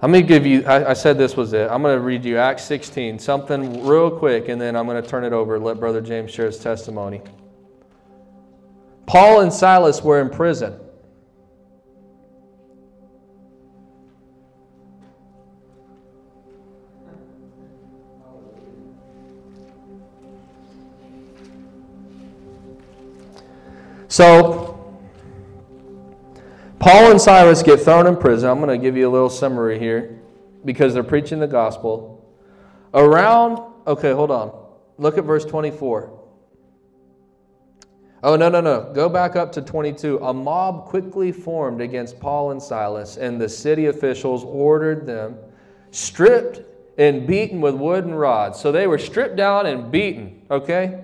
[0.00, 1.70] Let me give you, I, I, said this was it.
[1.70, 5.06] I'm going to read you Acts 16, something real quick, and then I'm going to
[5.06, 7.20] turn it over and let Brother James share his testimony.
[9.06, 10.80] Paul and Silas were in prison.
[24.08, 24.96] So,
[26.78, 28.48] Paul and Silas get thrown in prison.
[28.48, 30.18] I'm going to give you a little summary here
[30.64, 32.24] because they're preaching the gospel.
[32.94, 34.56] Around, okay, hold on.
[34.96, 36.25] Look at verse 24.
[38.22, 38.90] Oh, no, no, no.
[38.94, 40.18] Go back up to 22.
[40.18, 45.36] A mob quickly formed against Paul and Silas, and the city officials ordered them
[45.90, 46.60] stripped
[46.98, 48.58] and beaten with wooden rods.
[48.58, 51.02] So they were stripped down and beaten, okay?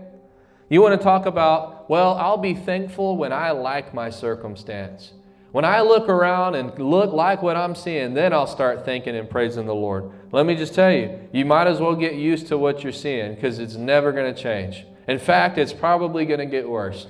[0.68, 5.12] You want to talk about, well, I'll be thankful when I like my circumstance.
[5.50, 9.28] When I look around and look like what I'm seeing, then I'll start thinking and
[9.28, 10.10] praising the Lord.
[10.32, 13.34] Let me just tell you, you might as well get used to what you're seeing
[13.34, 14.86] because it's never going to change.
[15.08, 17.06] In fact, it's probably going to get worse.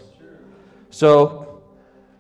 [0.90, 1.62] So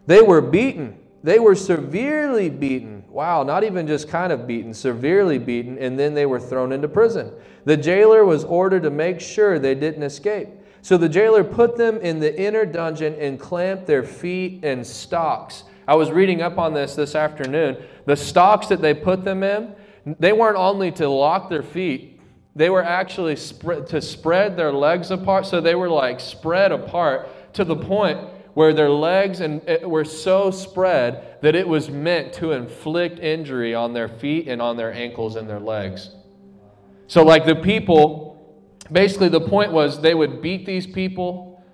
[0.06, 0.98] they were beaten.
[1.22, 3.04] They were severely beaten.
[3.08, 6.88] Wow, not even just kind of beaten, severely beaten, and then they were thrown into
[6.88, 7.32] prison.
[7.64, 10.48] The jailer was ordered to make sure they didn't escape.
[10.80, 15.64] So the jailer put them in the inner dungeon and clamped their feet in stocks
[15.86, 17.76] I was reading up on this this afternoon.
[18.06, 19.74] The stocks that they put them in,
[20.18, 22.11] they weren't only to lock their feet,
[22.54, 25.46] they were actually to spread their legs apart.
[25.46, 28.18] So they were like spread apart to the point
[28.54, 33.74] where their legs and eh, were so spread that it was meant to inflict injury
[33.74, 36.10] on their feet and on their ankles and their legs.
[37.06, 41.64] So, like the people, basically, the point was they would beat these people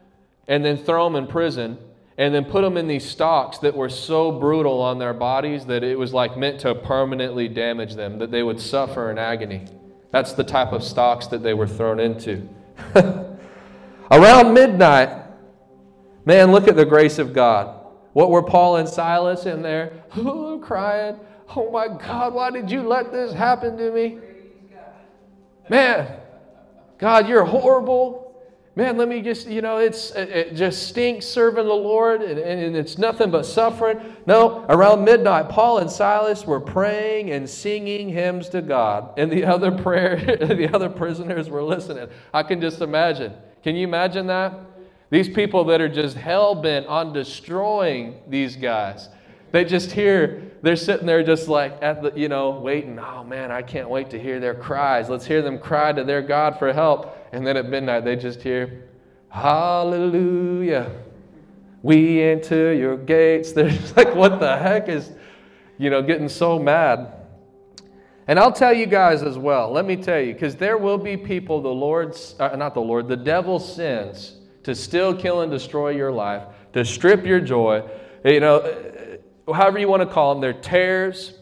[0.47, 1.79] and then throw them in prison
[2.17, 5.85] and then put them in these stocks that were so brutal on their bodies that
[5.85, 9.65] it was like meant to permanently damage them, that they would suffer in agony.
[10.11, 12.49] That's the type of stocks that they were thrown into.
[14.11, 15.11] Around midnight,
[16.25, 17.75] man, look at the grace of God.
[18.15, 19.93] What were Paul and Silas in there?
[20.17, 21.21] Oh, crying.
[21.55, 24.19] Oh my God, why did you let this happen to me?
[25.69, 26.19] Man,
[26.99, 28.28] God, you're horrible
[28.79, 32.77] man, let me just, you know, it's, it just stinks serving the Lord and, and
[32.77, 33.99] it's nothing but suffering.
[34.25, 39.45] No, around midnight, Paul and Silas were praying and singing hymns to God, and the
[39.45, 42.07] other prayer, the other prisoners were listening.
[42.33, 43.35] I can just imagine.
[43.65, 44.55] Can you imagine that?
[45.11, 49.09] These people that are just hell bent on destroying these guys.
[49.51, 52.99] They just hear, they're sitting there just like at the, you know, waiting.
[52.99, 55.09] Oh man, I can't wait to hear their cries.
[55.09, 57.17] Let's hear them cry to their God for help.
[57.33, 58.89] And then at midnight, they just hear,
[59.31, 60.91] Hallelujah.
[61.83, 63.53] We enter your gates.
[63.55, 65.11] They're just like, what the heck is,
[65.79, 67.15] you know, getting so mad.
[68.27, 71.17] And I'll tell you guys as well, let me tell you, because there will be
[71.17, 75.91] people the Lord's, uh, not the Lord, the devil sends to still kill, and destroy
[75.91, 76.43] your life,
[76.75, 77.83] to strip your joy.
[78.23, 78.59] You know,
[79.55, 81.35] however you want to call them, they're tares.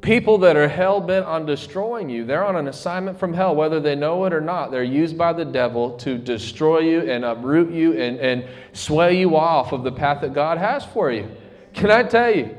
[0.00, 3.80] People that are hell bent on destroying you, they're on an assignment from hell, whether
[3.80, 4.70] they know it or not.
[4.70, 9.36] They're used by the devil to destroy you and uproot you and, and sway you
[9.36, 11.30] off of the path that God has for you.
[11.72, 12.54] Can I tell you?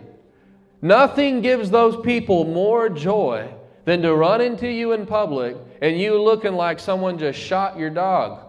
[0.81, 3.53] Nothing gives those people more joy
[3.85, 7.91] than to run into you in public and you looking like someone just shot your
[7.91, 8.44] dog.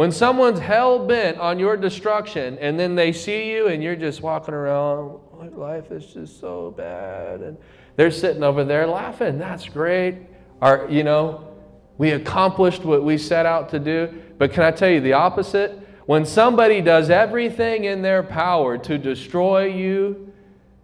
[0.00, 4.22] When someone's hell bent on your destruction and then they see you and you're just
[4.22, 5.20] walking around,
[5.54, 7.58] life is just so bad, and
[7.96, 9.38] they're sitting over there laughing.
[9.38, 10.16] That's great.
[10.62, 11.46] Our, you know,
[11.98, 14.22] we accomplished what we set out to do.
[14.38, 15.78] But can I tell you the opposite?
[16.06, 20.29] When somebody does everything in their power to destroy you,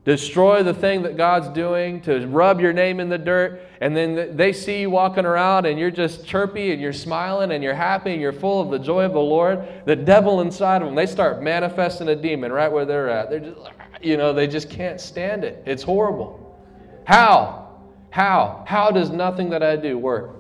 [0.07, 4.37] destroy the thing that God's doing, to rub your name in the dirt, and then
[4.37, 8.13] they see you walking around and you're just chirpy and you're smiling and you're happy
[8.13, 11.07] and you're full of the joy of the Lord, the devil inside of them, they
[11.07, 13.31] start manifesting a demon right where they're at.
[13.31, 13.59] They're just,
[14.01, 15.65] you know, they just can't stand it.
[15.67, 16.57] It's horrible.
[17.05, 17.81] How?
[18.11, 18.65] How?
[18.65, 20.37] How does nothing that I do work?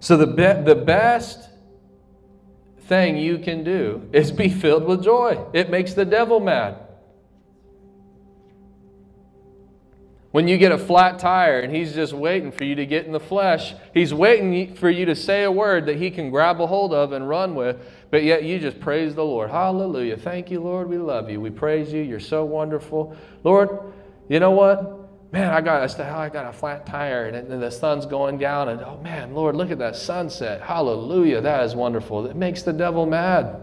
[0.00, 1.48] So the, be- the best
[2.80, 5.46] thing you can do is be filled with joy.
[5.52, 6.83] It makes the devil mad.
[10.34, 13.12] When you get a flat tire and he's just waiting for you to get in
[13.12, 16.66] the flesh, he's waiting for you to say a word that he can grab a
[16.66, 17.76] hold of and run with,
[18.10, 19.48] but yet you just praise the Lord.
[19.48, 20.16] Hallelujah.
[20.16, 20.88] Thank you, Lord.
[20.88, 21.40] We love you.
[21.40, 22.02] We praise you.
[22.02, 23.16] You're so wonderful.
[23.44, 23.92] Lord,
[24.28, 25.08] you know what?
[25.30, 28.98] Man, I got, I got a flat tire and the sun's going down, and oh
[29.04, 30.60] man, Lord, look at that sunset.
[30.60, 31.42] Hallelujah.
[31.42, 32.26] That is wonderful.
[32.26, 33.62] It makes the devil mad.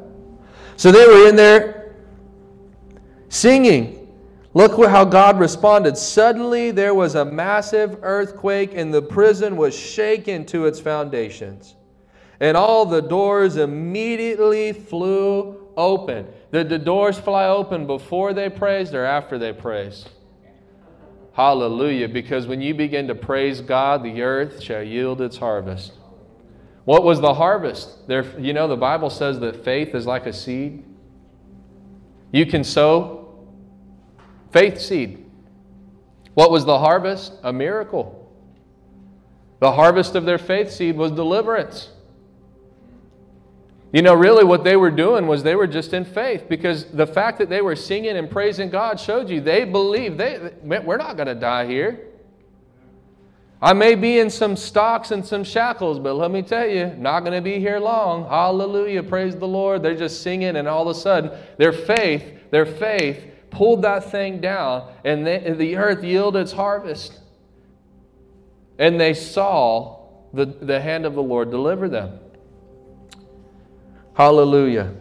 [0.77, 1.98] So they were in there
[3.27, 4.01] singing.
[4.53, 5.98] Look how God responded.
[5.98, 11.76] Suddenly there was a massive earthquake, and the prison was shaken to its foundations.
[12.40, 16.28] And all the doors immediately flew open.
[16.52, 20.10] Did the doors fly open before they praised or after they praised?
[21.34, 22.10] Hallelujah.
[22.10, 25.94] Because when you begin to praise God, the earth shall yield its harvest.
[26.84, 28.07] What was the harvest?
[28.07, 30.84] There, you know, the Bible says that faith is like a seed.
[32.32, 33.20] You can sow
[34.52, 35.26] Faith seed.
[36.34, 37.34] What was the harvest?
[37.44, 38.18] A miracle.
[39.60, 41.90] The harvest of their faith seed was deliverance.
[43.94, 47.06] You know, really what they were doing was they were just in faith because the
[47.06, 51.18] fact that they were singing and praising God showed you they believed they, we're not
[51.18, 52.07] going to die here.
[53.61, 57.19] I may be in some stocks and some shackles, but let me tell you, not
[57.19, 58.28] going to be here long.
[58.28, 59.03] Hallelujah.
[59.03, 59.84] Praise the Lord.
[59.84, 64.41] They're just singing, and all of a sudden, their faith, their faith pulled that thing
[64.41, 67.19] down, and the, the earth yielded its harvest.
[68.80, 72.19] And they saw the, the hand of the Lord deliver them.
[74.14, 74.94] Hallelujah.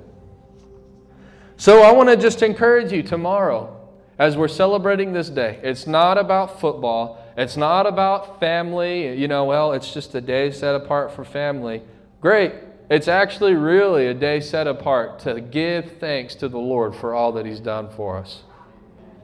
[1.57, 3.77] So I want to just encourage you tomorrow
[4.19, 5.61] as we're celebrating this day.
[5.63, 7.25] It's not about football.
[7.37, 9.19] It's not about family.
[9.19, 11.83] You know, well, it's just a day set apart for family.
[12.21, 12.53] Great.
[12.91, 17.31] It's actually really a day set apart to give thanks to the Lord for all
[17.33, 18.43] that He's done for us.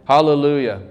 [0.05, 0.83] Hallelujah.